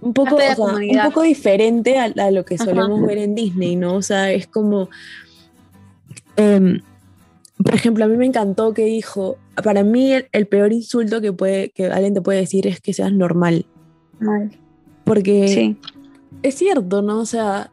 un, 0.00 0.12
poco, 0.12 0.34
un 0.34 1.00
poco 1.04 1.22
diferente 1.22 1.96
a, 1.96 2.30
lo 2.32 2.44
que 2.44 2.58
solemos 2.58 3.00
ver 3.06 3.18
en 3.18 3.36
Disney, 3.36 3.76
¿no? 3.76 3.94
O 3.94 4.02
sea, 4.02 4.32
es 4.32 4.48
como... 4.48 4.88
Em, 6.36 6.80
por 7.62 7.74
ejemplo, 7.74 8.04
a 8.04 8.08
mí 8.08 8.16
me 8.16 8.26
encantó 8.26 8.74
que 8.74 8.84
dijo, 8.84 9.38
para 9.62 9.84
mí 9.84 10.12
el, 10.32 10.46
peor 10.48 10.72
insulto 10.72 11.20
que, 11.20 11.32
puede, 11.32 11.70
que 11.70 11.86
alguien 11.86 12.14
te 12.14 12.20
puede 12.20 12.40
decir 12.40 12.66
es 12.66 12.80
que 12.80 12.92
seas 12.92 13.12
normal. 13.12 13.64
Porque 15.04 15.76
es 16.42 16.54
cierto, 16.56 17.02
¿no? 17.02 17.20
O 17.20 17.26
sea, 17.26 17.70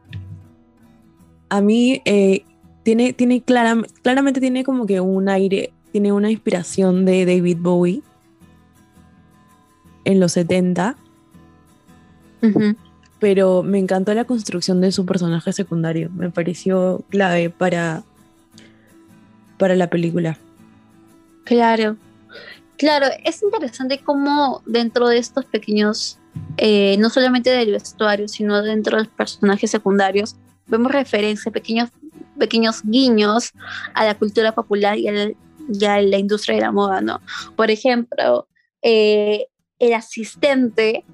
a 1.48 1.60
mí 1.60 2.00
eh, 2.04 2.44
tiene, 2.84 3.12
tiene 3.12 3.42
claramente 3.42 4.38
tiene 4.38 4.62
como 4.62 4.86
que 4.86 5.00
un 5.00 5.28
aire, 5.28 5.72
tiene 5.90 6.12
una 6.12 6.30
inspiración 6.30 7.04
de 7.04 7.26
David 7.26 7.58
Bowie 7.60 8.02
en 10.04 10.20
los 10.20 10.32
70. 10.32 10.96
Pero 13.18 13.62
me 13.62 13.78
encantó 13.78 14.14
la 14.14 14.24
construcción 14.24 14.80
de 14.80 14.92
su 14.92 15.04
personaje 15.04 15.52
secundario. 15.52 16.10
Me 16.10 16.30
pareció 16.30 17.04
clave 17.10 17.50
para, 17.50 18.02
para 19.58 19.74
la 19.74 19.90
película. 19.90 20.38
Claro. 21.44 21.96
Claro, 22.80 23.08
es 23.24 23.42
interesante 23.42 23.98
cómo 23.98 24.62
dentro 24.64 25.08
de 25.08 25.18
estos 25.18 25.44
pequeños, 25.44 26.18
eh, 26.56 26.96
no 26.98 27.10
solamente 27.10 27.50
del 27.50 27.72
vestuario, 27.72 28.26
sino 28.26 28.62
dentro 28.62 28.96
de 28.96 29.04
los 29.04 29.12
personajes 29.12 29.70
secundarios, 29.70 30.36
vemos 30.66 30.90
referencias, 30.90 31.52
pequeños, 31.52 31.90
pequeños 32.38 32.80
guiños 32.82 33.52
a 33.92 34.06
la 34.06 34.14
cultura 34.14 34.52
popular 34.52 34.96
y 34.96 35.08
a 35.08 35.12
la, 36.00 36.18
industria 36.18 36.54
de 36.54 36.62
la 36.62 36.72
moda, 36.72 37.02
¿no? 37.02 37.20
Por 37.54 37.70
ejemplo, 37.70 38.48
eh, 38.80 39.48
el 39.80 39.94
asistente 39.94 41.04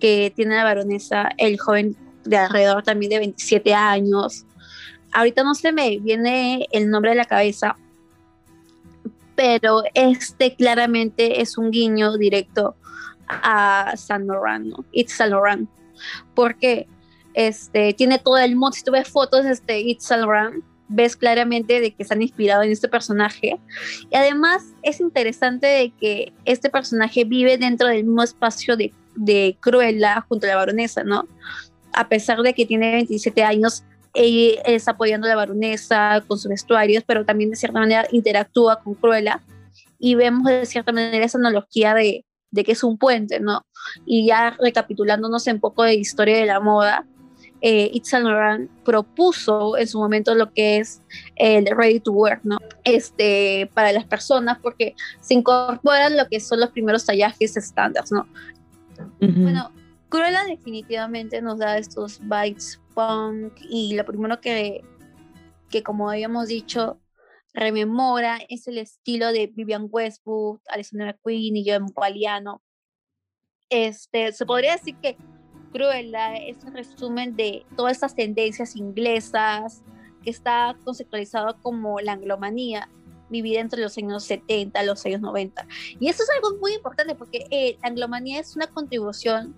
que 0.00 0.32
tiene 0.34 0.56
la 0.56 0.64
baronesa, 0.64 1.30
el 1.38 1.58
joven 1.58 1.96
de 2.24 2.36
alrededor 2.36 2.82
también 2.82 3.10
de 3.10 3.18
27 3.18 3.72
años. 3.74 4.44
Ahorita 5.12 5.44
no 5.44 5.54
se 5.54 5.72
me 5.72 5.98
viene 5.98 6.66
el 6.72 6.90
nombre 6.90 7.12
de 7.12 7.16
la 7.16 7.24
cabeza, 7.24 7.76
pero 9.36 9.82
este 9.94 10.56
claramente 10.56 11.40
es 11.40 11.56
un 11.56 11.70
guiño 11.70 12.16
directo 12.16 12.74
a 13.28 13.92
San 13.96 14.26
Laurent. 14.26 14.74
It's 14.92 15.18
Laurent. 15.20 15.68
Porque 16.34 16.88
este, 17.34 17.92
tiene 17.92 18.18
todo 18.18 18.38
el 18.38 18.56
mundo, 18.56 18.72
si 18.72 18.82
tú 18.82 18.92
ves 18.92 19.08
fotos 19.08 19.44
este 19.44 19.78
It's 19.80 20.10
Laurent, 20.10 20.64
ves 20.88 21.16
claramente 21.16 21.80
de 21.80 21.94
que 21.94 22.04
se 22.04 22.14
han 22.14 22.22
inspirado 22.22 22.62
en 22.62 22.70
este 22.70 22.88
personaje. 22.88 23.58
Y 24.10 24.16
además 24.16 24.62
es 24.82 25.00
interesante 25.00 25.66
de 25.66 25.90
que 25.90 26.32
este 26.44 26.70
personaje 26.70 27.24
vive 27.24 27.58
dentro 27.58 27.88
del 27.88 28.04
mismo 28.04 28.22
espacio 28.22 28.76
de, 28.76 28.92
de 29.14 29.56
Cruella 29.60 30.24
junto 30.28 30.46
a 30.46 30.50
la 30.50 30.56
baronesa, 30.56 31.04
¿no? 31.04 31.26
A 31.92 32.08
pesar 32.08 32.42
de 32.42 32.54
que 32.54 32.66
tiene 32.66 32.92
27 32.92 33.42
años, 33.42 33.84
ella 34.14 34.62
está 34.64 34.92
apoyando 34.92 35.26
a 35.26 35.30
la 35.30 35.36
baronesa 35.36 36.22
con 36.26 36.38
sus 36.38 36.48
vestuarios, 36.48 37.04
pero 37.06 37.24
también 37.24 37.50
de 37.50 37.56
cierta 37.56 37.78
manera 37.78 38.06
interactúa 38.12 38.80
con 38.82 38.94
Cruella 38.94 39.42
y 39.98 40.14
vemos 40.14 40.44
de 40.44 40.66
cierta 40.66 40.92
manera 40.92 41.24
esa 41.24 41.38
analogía 41.38 41.94
de, 41.94 42.24
de 42.50 42.64
que 42.64 42.72
es 42.72 42.82
un 42.82 42.98
puente, 42.98 43.40
¿no? 43.40 43.66
Y 44.04 44.26
ya 44.26 44.56
recapitulándonos 44.58 45.46
un 45.46 45.60
poco 45.60 45.82
de 45.82 45.94
historia 45.94 46.38
de 46.38 46.46
la 46.46 46.60
moda, 46.60 47.06
eh, 47.60 47.90
Yves 47.92 48.08
Saint 48.08 48.26
Laurent 48.26 48.70
propuso 48.84 49.76
en 49.76 49.88
su 49.88 49.98
momento 49.98 50.34
lo 50.34 50.52
que 50.52 50.78
es 50.78 51.02
el 51.36 51.66
ready 51.66 52.00
to 52.00 52.12
wear, 52.12 52.40
¿no? 52.44 52.58
Este, 52.84 53.70
para 53.74 53.92
las 53.92 54.04
personas, 54.04 54.58
porque 54.62 54.94
se 55.20 55.34
incorporan 55.34 56.16
lo 56.16 56.28
que 56.28 56.40
son 56.40 56.60
los 56.60 56.70
primeros 56.70 57.06
tallajes 57.06 57.56
estándar, 57.56 58.04
¿no? 58.10 58.26
Bueno, 59.20 59.72
Cruella 60.08 60.44
definitivamente 60.44 61.42
nos 61.42 61.58
da 61.58 61.76
estos 61.78 62.20
bites 62.20 62.80
punk 62.94 63.52
y 63.68 63.94
lo 63.94 64.04
primero 64.04 64.40
que, 64.40 64.82
que 65.70 65.82
como 65.82 66.08
habíamos 66.10 66.48
dicho, 66.48 66.98
rememora 67.52 68.38
es 68.48 68.68
el 68.68 68.78
estilo 68.78 69.32
de 69.32 69.48
Vivian 69.48 69.88
Westwood, 69.90 70.60
Alexandra 70.68 71.06
McQueen 71.08 71.56
y 71.56 71.64
John 71.68 71.86
Galliano. 71.94 72.62
Este, 73.68 74.32
se 74.32 74.46
podría 74.46 74.72
decir 74.72 74.96
que 75.02 75.16
Cruella 75.72 76.36
es 76.36 76.56
un 76.64 76.74
resumen 76.74 77.36
de 77.36 77.64
todas 77.76 77.92
estas 77.92 78.14
tendencias 78.14 78.76
inglesas 78.76 79.82
que 80.22 80.30
está 80.30 80.76
conceptualizado 80.84 81.56
como 81.62 82.00
la 82.00 82.12
anglomanía 82.12 82.88
vivida 83.28 83.60
entre 83.60 83.82
los 83.82 83.96
años 83.98 84.24
70 84.24 84.82
y 84.82 84.86
los 84.86 85.04
años 85.04 85.20
90. 85.20 85.66
Y 86.00 86.08
eso 86.08 86.22
es 86.22 86.30
algo 86.30 86.58
muy 86.58 86.74
importante 86.74 87.14
porque 87.14 87.46
eh, 87.50 87.76
la 87.82 87.88
anglomanía 87.88 88.40
es 88.40 88.56
una 88.56 88.66
contribución 88.66 89.54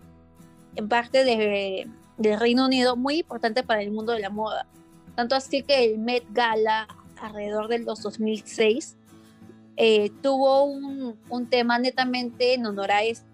en 0.76 0.88
parte 0.88 1.24
de, 1.24 1.88
del 2.16 2.40
Reino 2.40 2.66
Unido 2.66 2.96
muy 2.96 3.20
importante 3.20 3.62
para 3.62 3.82
el 3.82 3.90
mundo 3.90 4.12
de 4.12 4.20
la 4.20 4.30
moda. 4.30 4.66
Tanto 5.14 5.34
así 5.34 5.62
que 5.62 5.84
el 5.84 5.98
Met 5.98 6.24
Gala 6.30 6.86
alrededor 7.20 7.68
del 7.68 7.84
2006 7.84 8.96
eh, 9.76 10.10
tuvo 10.22 10.64
un, 10.64 11.18
un, 11.28 11.46
tema 11.46 11.78
netamente 11.78 12.54
en 12.54 12.66
honor 12.66 12.90
a 12.90 13.02
esto, 13.02 13.27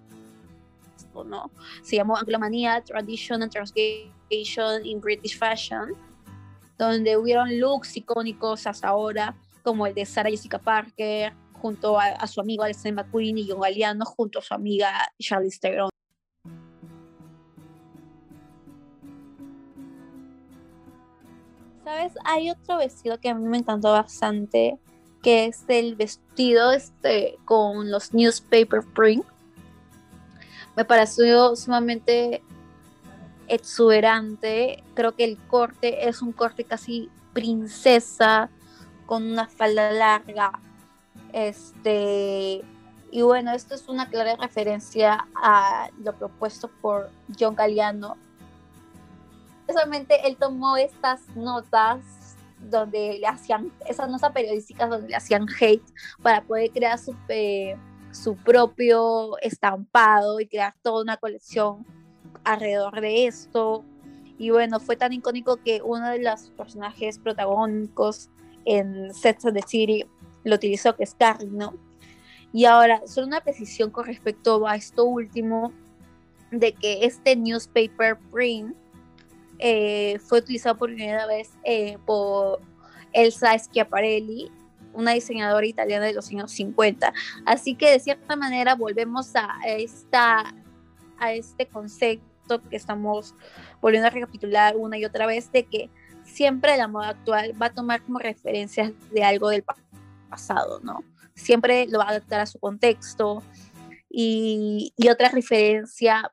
Se 1.82 1.96
llamó 1.96 2.16
Anglomanía, 2.16 2.82
Tradition 2.82 3.42
and 3.42 3.52
Transgression 3.52 4.84
in 4.84 5.00
British 5.00 5.38
Fashion, 5.38 5.92
donde 6.78 7.16
hubieron 7.16 7.60
looks 7.60 7.96
icónicos 7.96 8.66
hasta 8.66 8.88
ahora, 8.88 9.36
como 9.62 9.86
el 9.86 9.94
de 9.94 10.04
Sarah 10.04 10.30
Jessica 10.30 10.58
Parker, 10.58 11.32
junto 11.64 11.98
a, 11.98 12.26
su 12.26 12.40
amigo 12.40 12.62
Alexander 12.62 13.04
McQueen 13.04 13.38
y 13.38 13.48
John 13.48 13.60
Galliano, 13.60 14.04
junto 14.04 14.38
a 14.38 14.42
su 14.42 14.52
amiga 14.52 14.90
Charlize 15.18 15.58
Theron. 15.60 15.88
¿Sabes? 21.84 22.12
Hay 22.24 22.50
otro 22.50 22.78
vestido 22.78 23.18
que 23.18 23.30
a 23.30 23.34
mí 23.34 23.46
me 23.46 23.58
encantó 23.58 23.92
bastante, 23.92 24.78
que 25.22 25.46
es 25.46 25.64
el 25.68 25.96
vestido 25.96 26.72
este, 26.72 27.38
con 27.46 27.90
los 27.90 28.12
newspaper 28.12 28.82
print. 28.94 29.24
Me 30.76 30.84
pareció 30.84 31.54
sumamente 31.56 32.42
exuberante. 33.48 34.82
Creo 34.94 35.14
que 35.14 35.24
el 35.24 35.38
corte 35.38 36.08
es 36.08 36.22
un 36.22 36.32
corte 36.32 36.64
casi 36.64 37.10
princesa, 37.32 38.50
con 39.06 39.24
una 39.24 39.46
falda 39.46 39.90
larga. 39.92 40.52
Este, 41.32 42.62
y 43.10 43.22
bueno, 43.22 43.52
esto 43.52 43.74
es 43.74 43.88
una 43.88 44.08
clara 44.08 44.36
referencia 44.36 45.26
a 45.34 45.88
lo 46.02 46.12
propuesto 46.14 46.68
por 46.80 47.10
John 47.38 47.54
Galliano. 47.54 48.16
Solamente 49.68 50.26
él 50.26 50.36
tomó 50.36 50.76
estas 50.76 51.20
notas 51.36 52.00
donde 52.58 53.18
le 53.20 53.26
hacían, 53.26 53.72
esas 53.86 54.08
notas 54.08 54.32
periodísticas 54.32 54.88
donde 54.88 55.08
le 55.08 55.16
hacían 55.16 55.46
hate 55.60 55.84
para 56.22 56.42
poder 56.42 56.70
crear 56.70 56.98
su, 56.98 57.14
su 58.14 58.36
propio 58.36 59.36
estampado 59.38 60.40
y 60.40 60.46
crear 60.46 60.74
toda 60.82 61.02
una 61.02 61.16
colección 61.16 61.84
alrededor 62.44 63.00
de 63.00 63.26
esto. 63.26 63.84
Y 64.38 64.50
bueno, 64.50 64.80
fue 64.80 64.96
tan 64.96 65.12
icónico 65.12 65.56
que 65.56 65.82
uno 65.82 66.10
de 66.10 66.22
los 66.22 66.50
personajes 66.50 67.18
protagónicos 67.18 68.30
en 68.64 69.12
Sex 69.14 69.44
of 69.44 69.54
the 69.54 69.62
City 69.66 70.06
lo 70.44 70.56
utilizó, 70.56 70.96
que 70.96 71.04
es 71.04 71.14
Carrie, 71.14 71.50
¿no? 71.50 71.74
Y 72.52 72.66
ahora, 72.66 73.02
solo 73.06 73.26
una 73.26 73.40
precisión 73.40 73.90
con 73.90 74.06
respecto 74.06 74.66
a 74.66 74.76
esto 74.76 75.04
último, 75.04 75.72
de 76.50 76.72
que 76.72 77.04
este 77.04 77.34
newspaper 77.34 78.16
print 78.30 78.76
eh, 79.58 80.18
fue 80.20 80.38
utilizado 80.38 80.76
por 80.76 80.94
primera 80.94 81.26
vez 81.26 81.50
eh, 81.64 81.98
por 82.06 82.60
Elsa 83.12 83.58
Schiaparelli, 83.58 84.50
una 84.94 85.12
diseñadora 85.12 85.66
italiana 85.66 86.06
de 86.06 86.14
los 86.14 86.28
años 86.30 86.52
50. 86.52 87.12
Así 87.44 87.74
que 87.74 87.90
de 87.90 88.00
cierta 88.00 88.36
manera 88.36 88.74
volvemos 88.74 89.34
a, 89.36 89.48
esta, 89.66 90.54
a 91.18 91.32
este 91.32 91.66
concepto 91.66 92.62
que 92.68 92.76
estamos 92.76 93.34
volviendo 93.80 94.08
a 94.08 94.10
recapitular 94.10 94.76
una 94.76 94.98
y 94.98 95.04
otra 95.04 95.26
vez 95.26 95.50
de 95.52 95.64
que 95.64 95.90
siempre 96.24 96.76
la 96.76 96.88
moda 96.88 97.10
actual 97.10 97.60
va 97.60 97.66
a 97.66 97.74
tomar 97.74 98.02
como 98.02 98.18
referencias 98.18 98.92
de 99.10 99.24
algo 99.24 99.48
del 99.48 99.64
pasado, 100.28 100.80
¿no? 100.82 101.04
Siempre 101.34 101.86
lo 101.86 101.98
va 101.98 102.04
a 102.04 102.10
adaptar 102.10 102.40
a 102.40 102.46
su 102.46 102.58
contexto. 102.58 103.42
Y, 104.08 104.92
otra 105.10 105.28
referencia 105.28 106.30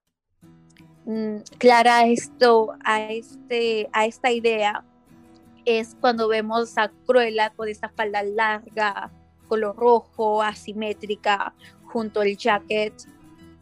mm, 1.05 1.37
clara 1.57 2.05
esto, 2.05 2.73
a, 2.83 3.01
este, 3.11 3.89
a 3.91 4.05
esta 4.05 4.31
idea, 4.31 4.85
es 5.65 5.95
cuando 5.99 6.27
vemos 6.27 6.77
a 6.77 6.89
Cruella 7.05 7.51
con 7.51 7.67
esta 7.67 7.89
falda 7.89 8.23
larga, 8.23 9.11
color 9.47 9.75
rojo, 9.75 10.41
asimétrica, 10.41 11.53
junto 11.85 12.21
al 12.21 12.37
jacket 12.37 12.93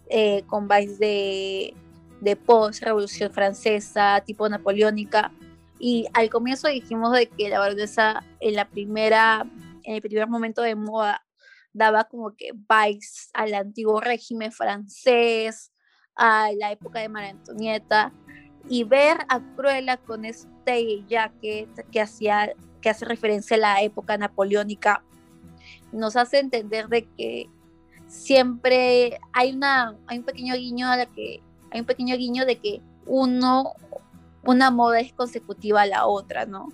eh, 0.09 0.43
con 0.47 0.67
vibes 0.67 0.99
de, 0.99 1.73
de 2.21 2.35
post-revolución 2.35 3.31
francesa, 3.31 4.21
tipo 4.25 4.47
napoleónica. 4.47 5.31
Y 5.79 6.07
al 6.13 6.29
comienzo 6.29 6.67
dijimos 6.67 7.13
de 7.13 7.27
que 7.27 7.49
la 7.49 7.59
baronesa 7.59 8.23
en 8.39 8.55
la 8.55 8.69
primera, 8.69 9.45
en 9.83 9.95
el 9.95 10.01
primer 10.01 10.27
momento 10.27 10.61
de 10.61 10.75
moda, 10.75 11.25
daba 11.73 12.03
como 12.03 12.35
que 12.35 12.51
vibes 12.53 13.29
al 13.33 13.53
antiguo 13.53 14.01
régimen 14.01 14.51
francés, 14.51 15.71
a 16.19 16.51
la 16.57 16.71
época 16.71 16.99
de 16.99 17.09
María 17.09 17.31
Antonieta, 17.31 18.11
y 18.67 18.83
ver 18.83 19.17
a 19.29 19.39
Cruella 19.55 19.97
con 19.97 20.25
este 20.25 21.03
jacket 21.07 21.69
que, 21.91 22.01
hacía, 22.01 22.53
que 22.81 22.89
hace 22.89 23.05
referencia 23.05 23.55
a 23.55 23.59
la 23.59 23.81
época 23.81 24.17
napoleónica, 24.17 25.03
nos 25.91 26.15
hace 26.15 26.39
entender 26.39 26.87
de 26.87 27.07
que 27.17 27.49
siempre 28.07 29.19
hay, 29.33 29.53
una, 29.53 29.95
hay 30.07 30.19
un 30.19 30.23
pequeño 30.23 30.55
guiño 30.55 30.87
a 30.87 30.97
la 30.97 31.05
que 31.05 31.41
hay 31.71 31.79
un 31.79 31.85
pequeño 31.85 32.15
guiño 32.17 32.45
de 32.45 32.57
que 32.57 32.81
uno 33.05 33.73
una 34.43 34.71
moda 34.71 34.99
es 34.99 35.13
consecutiva 35.13 35.81
a 35.81 35.85
la 35.85 36.05
otra, 36.05 36.45
¿no? 36.45 36.69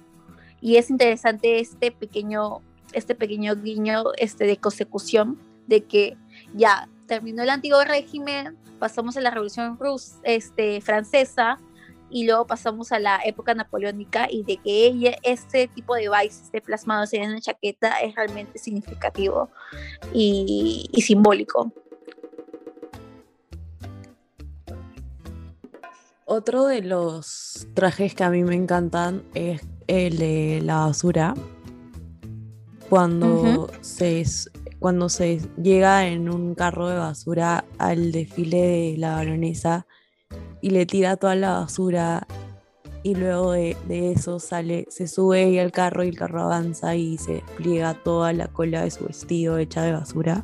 Y 0.61 0.77
es 0.77 0.89
interesante 0.89 1.59
este 1.59 1.91
pequeño, 1.91 2.61
este 2.93 3.15
pequeño 3.15 3.55
guiño 3.55 4.03
este, 4.17 4.45
de 4.45 4.57
consecución 4.57 5.39
de 5.67 5.83
que 5.83 6.17
ya 6.53 6.87
terminó 7.07 7.43
el 7.43 7.49
antiguo 7.49 7.83
régimen, 7.83 8.57
pasamos 8.79 9.17
a 9.17 9.21
la 9.21 9.31
revolución 9.31 9.77
este, 10.23 10.81
francesa 10.81 11.59
y 12.09 12.25
luego 12.25 12.47
pasamos 12.47 12.91
a 12.91 12.99
la 12.99 13.19
época 13.25 13.53
napoleónica 13.53 14.27
y 14.29 14.43
de 14.43 14.57
que 14.57 14.85
ella, 14.85 15.15
este 15.23 15.67
tipo 15.67 15.95
de 15.95 16.09
vice 16.09 16.43
esté 16.43 16.61
plasmado 16.61 17.05
en 17.11 17.31
una 17.31 17.41
chaqueta 17.41 17.99
es 17.99 18.15
realmente 18.15 18.59
significativo 18.59 19.49
y, 20.13 20.89
y 20.91 21.01
simbólico. 21.01 21.71
Otro 26.27 26.65
de 26.65 26.81
los 26.81 27.67
trajes 27.75 28.15
que 28.15 28.23
a 28.23 28.31
mí 28.31 28.43
me 28.43 28.55
encantan 28.55 29.23
es 29.35 29.61
el 29.85 30.17
de 30.17 30.59
la 30.63 30.77
basura. 30.77 31.35
Cuando, 32.89 33.69
se, 33.81 34.23
cuando 34.79 35.09
se 35.09 35.39
llega 35.61 36.07
en 36.07 36.29
un 36.29 36.55
carro 36.55 36.87
de 36.87 36.97
basura 36.97 37.65
al 37.77 38.11
desfile 38.11 38.57
de 38.57 38.95
la 38.97 39.15
baronesa 39.15 39.85
y 40.61 40.69
le 40.71 40.85
tira 40.85 41.17
toda 41.17 41.35
la 41.35 41.59
basura 41.59 42.27
y 43.03 43.15
luego 43.15 43.51
de, 43.51 43.77
de 43.87 44.11
eso 44.11 44.39
sale, 44.39 44.87
se 44.89 45.07
sube 45.07 45.59
al 45.59 45.71
carro 45.71 46.03
y 46.03 46.09
el 46.09 46.17
carro 46.17 46.41
avanza 46.41 46.95
y 46.95 47.17
se 47.17 47.33
despliega 47.33 47.93
toda 47.93 48.33
la 48.33 48.47
cola 48.47 48.83
de 48.83 48.91
su 48.91 49.05
vestido 49.05 49.57
hecha 49.57 49.83
de 49.83 49.91
basura. 49.91 50.43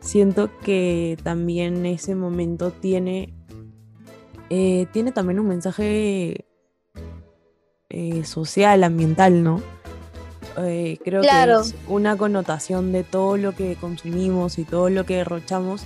Siento 0.00 0.50
que 0.62 1.18
también 1.24 1.84
ese 1.84 2.14
momento 2.14 2.70
tiene 2.70 3.34
eh, 4.48 4.86
tiene 4.92 5.12
también 5.12 5.40
un 5.40 5.48
mensaje 5.48 6.44
eh, 7.88 8.24
social, 8.24 8.84
ambiental, 8.84 9.42
¿no? 9.42 9.60
Eh, 10.58 10.98
creo 11.04 11.22
que 11.22 11.28
es 11.28 11.74
una 11.88 12.16
connotación 12.16 12.92
de 12.92 13.02
todo 13.04 13.36
lo 13.36 13.54
que 13.54 13.76
consumimos 13.76 14.58
y 14.58 14.64
todo 14.64 14.88
lo 14.88 15.04
que 15.04 15.16
derrochamos 15.16 15.82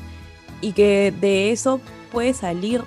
y 0.60 0.72
que 0.72 1.12
de 1.20 1.50
eso 1.50 1.80
puede 2.10 2.34
salir. 2.34 2.82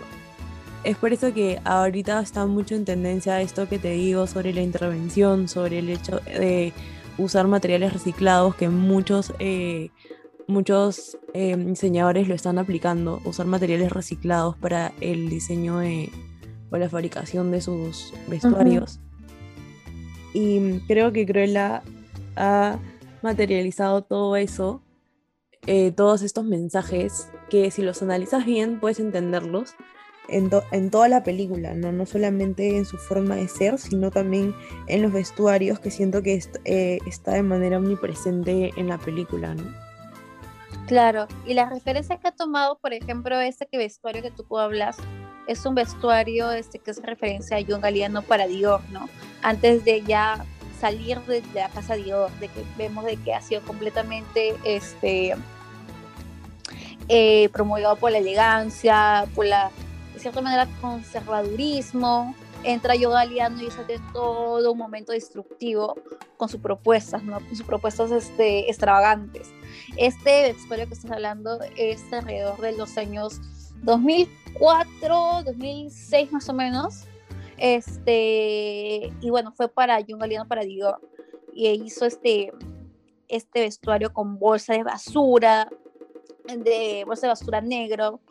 Es 0.84 0.98
por 0.98 1.14
eso 1.14 1.34
que 1.34 1.60
ahorita 1.64 2.20
está 2.20 2.46
mucho 2.46 2.76
en 2.76 2.86
tendencia 2.86 3.42
esto 3.42 3.70
que 3.70 3.80
te 3.80 3.92
digo 3.92 4.28
sobre 4.28 4.54
la 4.54 4.62
intervención, 4.62 5.48
sobre 5.48 5.80
el 5.80 5.90
hecho 5.90 6.20
de 6.26 6.74
usar 7.18 7.48
materiales 7.48 7.94
reciclados 7.94 8.56
que 8.56 8.68
muchos 8.70 9.34
muchos 10.48 11.18
em, 11.34 11.68
diseñadores 11.68 12.28
lo 12.28 12.36
están 12.36 12.58
aplicando, 12.58 13.22
usar 13.26 13.46
materiales 13.46 13.92
reciclados 13.92 14.58
para 14.58 14.94
el 15.02 15.30
diseño 15.30 15.82
o 16.70 16.78
la 16.78 16.90
fabricación 16.90 17.52
de 17.52 17.62
sus 17.62 18.14
vestuarios. 18.28 19.00
Y 20.34 20.80
creo 20.88 21.12
que 21.12 21.26
Cruella 21.26 21.84
ha 22.36 22.80
materializado 23.22 24.04
todo 24.04 24.36
eso, 24.36 24.82
eh, 25.68 25.92
todos 25.92 26.22
estos 26.22 26.46
mensajes 26.46 27.30
que 27.50 27.72
si 27.72 27.82
los 27.82 28.02
analizas 28.02 28.46
bien 28.46 28.80
puedes 28.80 29.00
entenderlos, 29.00 29.76
en, 30.30 30.90
toda 30.90 31.10
la 31.10 31.24
película, 31.24 31.74
¿no? 31.74 31.92
no 31.92 32.06
solamente 32.06 32.78
en 32.78 32.86
su 32.86 32.98
forma 32.98 33.36
de 33.36 33.48
ser, 33.48 33.78
sino 33.78 34.10
también 34.10 34.56
en 34.88 35.02
los 35.02 35.12
vestuarios 35.12 35.80
que 35.80 35.92
siento 35.92 36.22
que 36.22 36.42
eh, 36.66 37.00
está 37.06 37.34
de 37.34 37.44
manera 37.44 37.78
omnipresente 37.78 38.72
en 38.78 38.88
la 38.88 38.98
película. 38.98 39.54
¿no? 39.54 39.64
Claro, 40.88 41.28
y 41.46 41.54
la 41.54 41.70
referencia 41.70 42.18
que 42.20 42.28
ha 42.28 42.32
tomado, 42.32 42.78
por 42.80 42.94
ejemplo, 42.94 43.40
este 43.40 43.68
que 43.68 43.78
vestuario 43.78 44.22
que 44.22 44.32
tú 44.32 44.58
hablas, 44.58 44.98
es 45.48 45.66
un 45.66 45.76
vestuario 45.76 46.52
este, 46.52 46.80
que 46.80 46.92
es 46.92 47.02
referencia 47.02 47.58
a 47.58 47.62
John 47.68 47.82
Galliano 47.82 48.22
para 48.22 48.48
Dior, 48.48 48.82
¿no? 48.92 49.10
Antes 49.42 49.84
de 49.84 50.02
ya 50.04 50.46
salir 50.84 51.18
de, 51.22 51.42
la 51.54 51.70
casa 51.70 51.96
Dior, 51.96 52.30
de 52.42 52.50
que 52.50 52.62
vemos 52.78 53.06
de 53.06 53.16
que 53.16 53.34
ha 53.34 53.42
sido 53.42 53.62
completamente 53.62 54.54
este, 54.66 55.34
eh, 57.08 57.48
promovido 57.54 57.96
por 57.96 58.12
la 58.12 58.18
elegancia, 58.18 59.26
por 59.34 59.46
la, 59.46 59.72
de 60.14 60.20
cierta 60.20 60.42
manera, 60.42 60.68
conservadurismo. 60.82 62.36
Entra 62.66 62.96
John 63.02 63.14
Galliano 63.14 63.62
y 63.62 63.68
hace 63.68 63.98
todo 64.12 64.74
un 64.74 64.78
momento 64.78 65.14
destructivo 65.14 65.96
con 66.36 66.50
sus 66.50 66.60
propuestas, 66.60 67.24
¿no? 67.24 67.40
Sus 67.50 67.64
propuestas 67.64 68.12
este, 68.12 68.70
extravagantes. 68.70 69.52
Este 69.96 70.52
vestuario 70.52 70.88
que 70.88 70.96
estás 70.96 71.12
hablando 71.12 71.60
es 71.78 72.02
alrededor 72.12 72.60
de 72.60 72.74
los 72.74 72.98
años 72.98 73.40
2004, 73.84 75.44
2006 75.46 76.32
más 76.34 76.50
o 76.50 76.54
menos. 76.54 77.06
Este, 77.58 79.12
y 79.22 79.30
bueno, 79.30 79.52
fue 79.52 79.70
para 79.70 80.00
John 80.08 80.20
Galliano 80.20 80.48
para 80.48 80.64
Dior. 80.64 81.00
Y 81.54 81.70
hizo 81.70 82.06
este, 82.06 82.52
este 83.28 83.62
vestuario 83.62 84.12
con 84.12 84.40
bolsa 84.40 84.74
de 84.74 84.84
basura, 84.84 85.70
de 86.46 87.04
bolsa 87.06 87.28
de 87.28 87.32
basura 87.32 87.62
negro. 87.62 88.22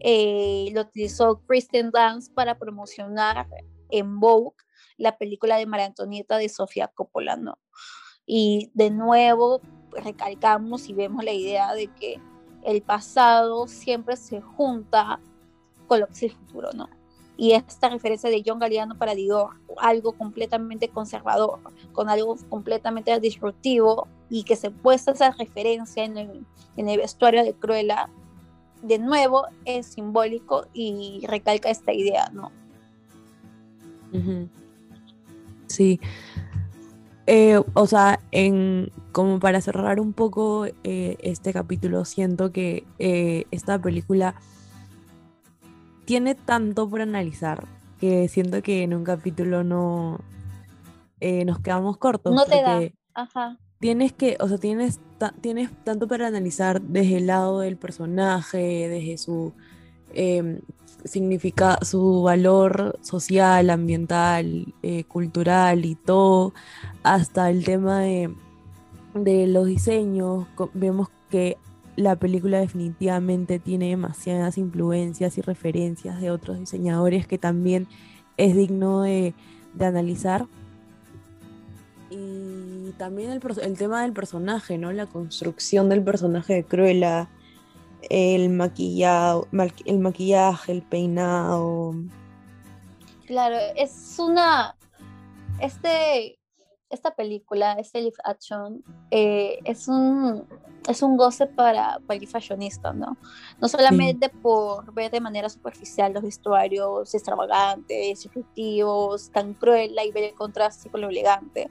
Eh, 0.00 0.70
lo 0.72 0.82
utilizó 0.82 1.40
Kristen 1.46 1.90
Dance 1.90 2.30
para 2.32 2.58
promocionar 2.58 3.46
en 3.90 4.18
Vogue 4.18 4.56
la 4.96 5.16
película 5.16 5.56
de 5.56 5.66
María 5.66 5.86
Antonieta 5.86 6.38
de 6.38 6.48
Sofía 6.48 6.88
Coppola, 6.88 7.36
¿no? 7.36 7.58
Y 8.26 8.70
de 8.74 8.90
nuevo 8.90 9.60
recalcamos 9.90 10.88
y 10.88 10.94
vemos 10.94 11.24
la 11.24 11.32
idea 11.32 11.74
de 11.74 11.88
que 11.88 12.20
el 12.62 12.82
pasado 12.82 13.66
siempre 13.66 14.16
se 14.16 14.40
junta 14.40 15.20
con 15.86 16.00
lo 16.00 16.06
que 16.06 16.12
es 16.12 16.22
el 16.24 16.30
futuro, 16.32 16.70
¿no? 16.72 16.88
Y 17.42 17.54
esta 17.54 17.88
referencia 17.88 18.30
de 18.30 18.44
John 18.46 18.60
Galliano 18.60 18.96
para 18.96 19.16
Dior, 19.16 19.50
algo 19.78 20.12
completamente 20.12 20.86
conservador, 20.86 21.58
con 21.90 22.08
algo 22.08 22.36
completamente 22.48 23.18
disruptivo 23.18 24.06
y 24.30 24.44
que 24.44 24.54
se 24.54 24.70
puesta 24.70 25.10
esa 25.10 25.32
referencia 25.32 26.04
en 26.04 26.18
el, 26.18 26.46
en 26.76 26.88
el 26.88 26.98
vestuario 26.98 27.42
de 27.42 27.52
Cruella, 27.52 28.08
de 28.82 29.00
nuevo 29.00 29.46
es 29.64 29.86
simbólico 29.86 30.68
y 30.72 31.24
recalca 31.26 31.68
esta 31.68 31.92
idea, 31.92 32.30
¿no? 32.32 32.52
Sí, 35.66 35.98
eh, 37.26 37.60
o 37.74 37.86
sea, 37.88 38.20
en, 38.30 38.92
como 39.10 39.40
para 39.40 39.60
cerrar 39.60 39.98
un 39.98 40.12
poco 40.12 40.66
eh, 40.84 41.16
este 41.18 41.52
capítulo, 41.52 42.04
siento 42.04 42.52
que 42.52 42.84
eh, 43.00 43.46
esta 43.50 43.82
película 43.82 44.36
tiene 46.04 46.34
tanto 46.34 46.88
por 46.88 47.00
analizar 47.00 47.66
que 48.00 48.28
siento 48.28 48.62
que 48.62 48.82
en 48.82 48.94
un 48.94 49.04
capítulo 49.04 49.64
no 49.64 50.20
nos 51.46 51.60
quedamos 51.60 51.98
cortos. 51.98 52.34
No 52.34 52.44
te 52.46 52.62
da. 52.62 52.80
Ajá. 53.14 53.58
Tienes 53.78 54.12
que, 54.12 54.36
o 54.40 54.48
sea, 54.48 54.58
tienes, 54.58 55.00
tienes 55.40 55.70
tanto 55.84 56.08
para 56.08 56.26
analizar 56.26 56.80
desde 56.80 57.18
el 57.18 57.26
lado 57.26 57.60
del 57.60 57.76
personaje, 57.76 58.88
desde 58.88 59.18
su 59.18 59.52
em, 60.14 60.60
significa 61.04 61.78
su 61.82 62.22
valor 62.22 62.98
social, 63.02 63.70
ambiental, 63.70 64.72
eh, 64.82 65.04
cultural 65.04 65.84
y 65.84 65.94
todo, 65.94 66.54
hasta 67.02 67.50
el 67.50 67.64
tema 67.64 68.00
de, 68.00 68.34
de 69.14 69.46
los 69.46 69.66
diseños. 69.66 70.46
Vemos 70.74 71.08
que 71.30 71.56
la 72.02 72.16
película 72.16 72.60
definitivamente 72.60 73.58
tiene 73.58 73.88
demasiadas 73.88 74.58
influencias 74.58 75.38
y 75.38 75.40
referencias 75.40 76.20
de 76.20 76.30
otros 76.30 76.58
diseñadores 76.58 77.26
que 77.26 77.38
también 77.38 77.86
es 78.36 78.54
digno 78.54 79.02
de, 79.02 79.34
analizar. 79.80 80.46
Y 82.10 82.92
también 82.98 83.30
el, 83.30 83.40
el, 83.62 83.78
tema 83.78 84.02
del 84.02 84.12
personaje, 84.12 84.76
¿no? 84.76 84.92
La 84.92 85.06
construcción 85.06 85.88
del 85.88 86.02
personaje 86.02 86.54
de 86.54 86.64
Cruella 86.64 87.28
el 88.10 88.48
maquillado, 88.50 89.48
el 89.84 89.98
maquillaje, 89.98 90.72
el 90.72 90.82
peinado. 90.82 91.94
Claro, 93.26 93.56
es 93.76 94.16
una. 94.18 94.76
Este. 95.60 96.38
Esta 96.92 97.14
película, 97.14 97.72
este 97.72 98.02
live 98.02 98.16
action, 98.24 98.84
eh, 99.10 99.58
es 99.64 99.88
un 99.88 100.46
es 100.88 101.02
un 101.02 101.16
goce 101.16 101.46
para 101.46 101.98
cualquier 102.06 102.30
fashionista, 102.30 102.92
¿no? 102.92 103.16
No 103.60 103.68
solamente 103.68 104.28
por 104.28 104.92
ver 104.92 105.10
de 105.10 105.20
manera 105.20 105.48
superficial 105.48 106.12
los 106.12 106.22
vestuarios 106.22 107.14
extravagantes, 107.14 108.26
efectivos, 108.26 109.30
tan 109.30 109.54
cruel 109.54 109.96
y 110.04 110.12
ver 110.12 110.24
el 110.24 110.34
contraste 110.34 110.90
con 110.90 111.00
lo 111.00 111.08
elegante, 111.08 111.70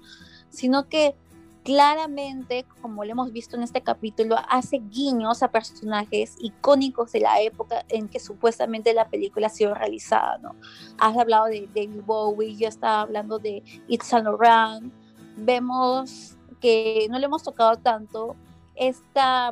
sino 0.50 0.88
que 0.88 1.16
claramente, 1.64 2.66
como 2.82 3.04
lo 3.04 3.12
hemos 3.12 3.32
visto 3.32 3.56
en 3.56 3.64
este 3.64 3.82
capítulo, 3.82 4.36
hace 4.50 4.78
guiños 4.78 5.44
a 5.44 5.52
personajes 5.52 6.36
icónicos 6.40 7.12
de 7.12 7.20
la 7.20 7.42
época 7.42 7.86
en 7.90 8.08
que 8.08 8.20
supuestamente 8.20 8.94
la 8.94 9.10
película 9.10 9.48
ha 9.48 9.52
sido 9.52 9.74
realizada, 9.74 10.38
¿no? 10.40 10.56
Has 10.98 11.16
hablado 11.18 11.46
de 11.46 11.68
David 11.68 12.02
Bowie, 12.06 12.56
yo 12.56 12.68
estaba 12.68 13.02
hablando 13.02 13.38
de 13.38 13.62
It's 13.88 14.08
Saint 14.08 14.26
Laurent, 14.26 14.92
vemos 15.42 16.36
que 16.60 17.08
no 17.10 17.20
le 17.20 17.26
hemos 17.26 17.44
tocado 17.44 17.78
tanto, 17.78 18.36
esta, 18.76 19.52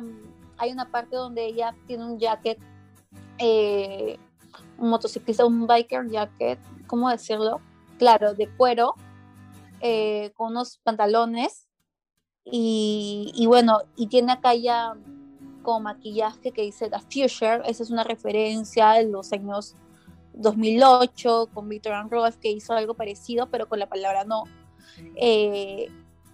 hay 0.56 0.72
una 0.72 0.90
parte 0.90 1.16
donde 1.16 1.46
ella 1.46 1.74
tiene 1.86 2.04
un 2.04 2.18
jacket, 2.18 2.58
eh, 3.38 4.18
un 4.78 4.90
motociclista, 4.90 5.44
un 5.44 5.66
biker 5.66 6.08
jacket, 6.08 6.58
¿cómo 6.86 7.10
decirlo? 7.10 7.60
Claro, 7.98 8.34
de 8.34 8.48
cuero, 8.48 8.94
eh, 9.80 10.32
con 10.34 10.52
unos 10.52 10.78
pantalones 10.78 11.66
y, 12.44 13.44
bueno, 13.46 13.80
y 13.96 14.06
tiene 14.06 14.32
acá 14.32 14.54
ya 14.54 14.94
como 15.62 15.80
maquillaje 15.80 16.52
que 16.52 16.62
dice 16.62 16.88
The 16.88 17.00
Future, 17.00 17.62
esa 17.66 17.82
es 17.82 17.90
una 17.90 18.04
referencia 18.04 18.92
de 18.92 19.08
los 19.08 19.32
años 19.32 19.74
2008 20.34 21.50
con 21.52 21.68
Victor 21.68 21.92
and 21.92 22.10
Rolf 22.10 22.36
que 22.36 22.50
hizo 22.50 22.72
algo 22.72 22.94
parecido, 22.94 23.48
pero 23.50 23.68
con 23.68 23.78
la 23.78 23.88
palabra 23.88 24.24
no. 24.24 24.44
Eh, 25.16 25.88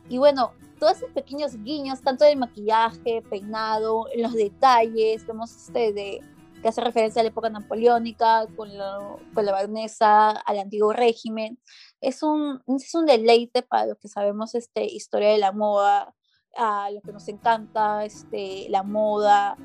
y 0.08 0.18
bueno, 0.18 0.52
todos 0.78 0.98
esos 0.98 1.10
pequeños 1.10 1.62
guiños, 1.62 2.00
tanto 2.00 2.24
del 2.24 2.36
maquillaje, 2.36 3.22
peinado, 3.28 4.06
los 4.16 4.32
detalles, 4.34 5.26
vemos 5.26 5.54
este 5.54 5.92
de 5.92 6.20
que 6.60 6.68
hace 6.68 6.80
referencia 6.80 7.20
a 7.20 7.22
la 7.22 7.30
época 7.30 7.50
napoleónica, 7.50 8.46
con 8.56 8.76
la, 8.76 9.16
con 9.34 9.44
la 9.44 9.52
baronesa, 9.52 10.30
al 10.30 10.58
antiguo 10.58 10.92
régimen. 10.92 11.58
Es 12.00 12.22
un, 12.22 12.62
es 12.66 12.94
un 12.94 13.06
deleite 13.06 13.62
para 13.62 13.86
los 13.86 13.98
que 13.98 14.08
sabemos 14.08 14.54
este, 14.54 14.84
historia 14.84 15.30
de 15.30 15.38
la 15.38 15.52
moda, 15.52 16.14
a 16.56 16.90
los 16.90 17.02
que 17.02 17.12
nos 17.12 17.28
encanta 17.28 18.04
este, 18.04 18.68
la 18.70 18.82
moda. 18.82 19.56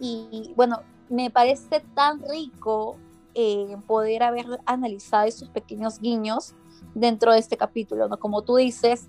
Y 0.00 0.52
bueno, 0.54 0.82
me 1.08 1.30
parece 1.30 1.80
tan 1.94 2.22
rico 2.22 2.98
eh, 3.34 3.76
poder 3.86 4.22
haber 4.22 4.46
analizado 4.66 5.26
esos 5.26 5.48
pequeños 5.48 6.00
guiños 6.00 6.54
dentro 6.94 7.32
de 7.32 7.38
este 7.38 7.56
capítulo, 7.56 8.08
¿no? 8.08 8.18
Como 8.18 8.42
tú 8.42 8.56
dices, 8.56 9.08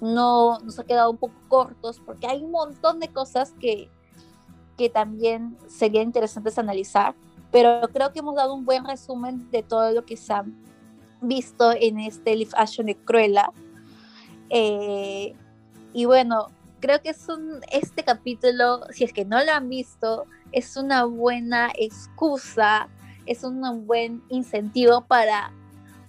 no 0.00 0.58
nos 0.60 0.78
ha 0.78 0.84
quedado 0.84 1.10
un 1.10 1.16
poco 1.16 1.34
cortos 1.48 2.00
porque 2.04 2.26
hay 2.26 2.42
un 2.42 2.50
montón 2.50 3.00
de 3.00 3.08
cosas 3.08 3.54
que, 3.60 3.90
que 4.76 4.88
también 4.88 5.56
serían 5.68 6.04
interesantes 6.04 6.58
analizar, 6.58 7.14
pero 7.50 7.80
creo 7.92 8.12
que 8.12 8.20
hemos 8.20 8.36
dado 8.36 8.54
un 8.54 8.64
buen 8.64 8.84
resumen 8.84 9.50
de 9.50 9.62
todo 9.62 9.92
lo 9.92 10.04
que 10.04 10.16
se 10.16 10.32
ha 10.32 10.44
visto 11.20 11.72
en 11.72 11.98
este 11.98 12.36
live 12.36 12.50
action 12.56 12.86
de 12.86 12.96
Cruella. 12.96 13.50
Eh, 14.50 15.34
y 15.92 16.04
bueno, 16.04 16.46
creo 16.80 17.00
que 17.02 17.10
es 17.10 17.28
un, 17.28 17.60
este 17.72 18.04
capítulo, 18.04 18.82
si 18.90 19.04
es 19.04 19.12
que 19.12 19.24
no 19.24 19.42
lo 19.42 19.52
han 19.52 19.68
visto, 19.68 20.26
es 20.52 20.76
una 20.76 21.04
buena 21.04 21.70
excusa, 21.76 22.88
es 23.26 23.44
un 23.44 23.86
buen 23.86 24.22
incentivo 24.28 25.02
para 25.02 25.52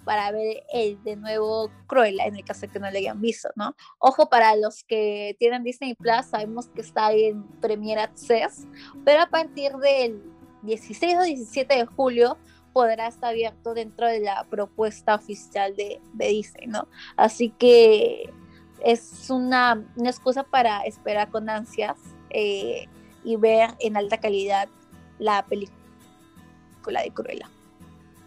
para 0.09 0.31
ver 0.31 0.63
el 0.73 1.03
de 1.03 1.15
nuevo 1.17 1.69
Cruella, 1.85 2.25
en 2.25 2.35
el 2.35 2.43
caso 2.43 2.61
de 2.61 2.69
que 2.69 2.79
no 2.79 2.89
lo 2.89 2.97
hayan 2.97 3.21
visto, 3.21 3.47
¿no? 3.55 3.75
Ojo 3.99 4.27
para 4.27 4.55
los 4.55 4.83
que 4.83 5.35
tienen 5.37 5.63
Disney 5.63 5.93
Plus, 5.93 6.25
sabemos 6.31 6.67
que 6.69 6.81
está 6.81 7.11
en 7.11 7.43
Premier 7.61 7.99
Access, 7.99 8.65
pero 9.05 9.21
a 9.21 9.27
partir 9.27 9.71
del 9.73 10.19
16 10.63 11.15
o 11.15 11.21
17 11.21 11.75
de 11.75 11.85
julio 11.85 12.39
podrá 12.73 13.05
estar 13.05 13.29
abierto 13.29 13.75
dentro 13.75 14.07
de 14.07 14.21
la 14.21 14.47
propuesta 14.49 15.13
oficial 15.13 15.75
de, 15.75 16.01
de 16.13 16.27
Disney, 16.29 16.65
¿no? 16.65 16.87
Así 17.15 17.51
que 17.51 18.33
es 18.83 19.29
una, 19.29 19.85
una 19.95 20.09
excusa 20.09 20.41
para 20.41 20.81
esperar 20.85 21.29
con 21.29 21.51
ansias 21.51 21.99
eh, 22.31 22.87
y 23.23 23.35
ver 23.35 23.75
en 23.79 23.95
alta 23.95 24.19
calidad 24.19 24.69
la 25.19 25.45
película 25.45 27.03
de 27.03 27.11
Cruella. 27.13 27.47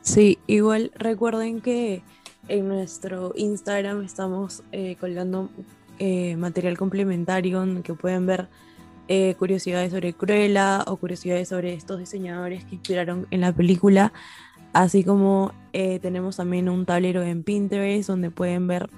Sí, 0.03 0.41
igual 0.49 0.91
recuerden 0.97 1.61
que 1.61 2.03
en 2.49 2.67
nuestro 2.67 3.33
Instagram 3.37 4.03
estamos 4.03 4.65
eh, 4.73 4.97
colgando 4.99 5.49
eh, 6.01 6.37
material 6.37 6.77
complementario 6.77 7.63
en 7.63 7.85
que 7.85 7.95
pueden 7.95 8.27
ver 8.27 8.49
eh, 9.07 9.37
curiosidades 9.39 9.93
sobre 9.93 10.13
Cruella 10.13 10.83
o 10.89 10.97
curiosidades 10.97 11.49
sobre 11.49 11.75
estos 11.75 12.01
diseñadores 12.01 12.65
que 12.65 12.75
inspiraron 12.75 13.29
en 13.31 13.43
la 13.43 13.53
película, 13.53 14.13
así 14.73 15.05
como 15.05 15.53
tenemos 15.73 16.37
también 16.37 16.69
un 16.69 16.85
tablero 16.85 17.23
en 17.23 17.45
Pinterest 17.45 18.09
donde 18.09 18.31
pueden 18.31 18.67
ver 18.67 18.91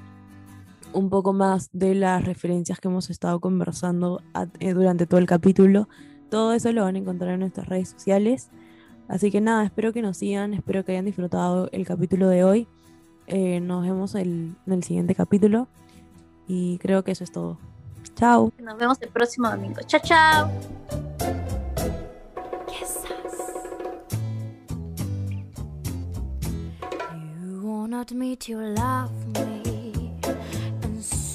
un 0.92 1.08
poco 1.10 1.32
más 1.32 1.68
de 1.72 1.94
las 1.94 2.24
referencias 2.24 2.80
que 2.80 2.88
hemos 2.88 3.10
estado 3.10 3.40
conversando 3.40 4.22
durante 4.60 5.06
todo 5.06 5.20
el 5.20 5.26
capítulo. 5.26 5.88
Todo 6.30 6.52
eso 6.52 6.72
lo 6.72 6.82
van 6.82 6.96
a 6.96 6.98
encontrar 6.98 7.34
en 7.34 7.40
nuestras 7.40 7.68
redes 7.68 7.90
sociales. 7.90 8.50
Así 9.08 9.30
que 9.30 9.40
nada, 9.40 9.64
espero 9.64 9.92
que 9.92 10.02
nos 10.02 10.16
sigan, 10.16 10.54
espero 10.54 10.84
que 10.84 10.92
hayan 10.92 11.04
disfrutado 11.04 11.68
el 11.72 11.86
capítulo 11.86 12.28
de 12.28 12.44
hoy. 12.44 12.66
Eh, 13.26 13.60
nos 13.60 13.82
vemos 13.84 14.14
en 14.14 14.56
el 14.66 14.82
siguiente 14.82 15.14
capítulo 15.14 15.68
y 16.46 16.78
creo 16.78 17.04
que 17.04 17.12
eso 17.12 17.24
es 17.24 17.32
todo. 17.32 17.58
Chao. 18.14 18.52
Nos 18.58 18.78
vemos 18.78 19.00
el 19.02 19.08
próximo 19.08 19.50
domingo. 19.50 19.80
Chao, 19.86 20.00
chao. 20.02 20.50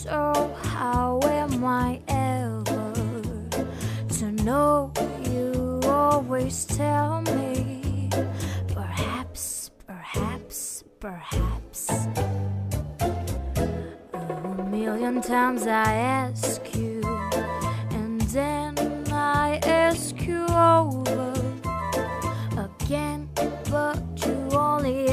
so 0.10 0.34
how 0.64 1.20
am 1.24 1.64
I 1.64 2.02
ever 2.08 2.64
to 4.18 4.32
know 4.44 4.92
always 6.20 6.66
tell 6.66 7.22
me 7.22 8.10
perhaps, 8.68 9.72
perhaps, 9.88 10.84
perhaps. 11.00 11.90
A 14.14 14.66
million 14.70 15.22
times 15.22 15.66
I 15.66 15.94
ask 15.94 16.76
you, 16.76 17.02
and 17.92 18.20
then 18.36 18.76
I 19.14 19.62
ask 19.64 20.14
you 20.28 20.46
over 20.50 21.32
again, 22.68 23.30
but 23.72 24.04
you 24.26 24.36
only 24.52 25.08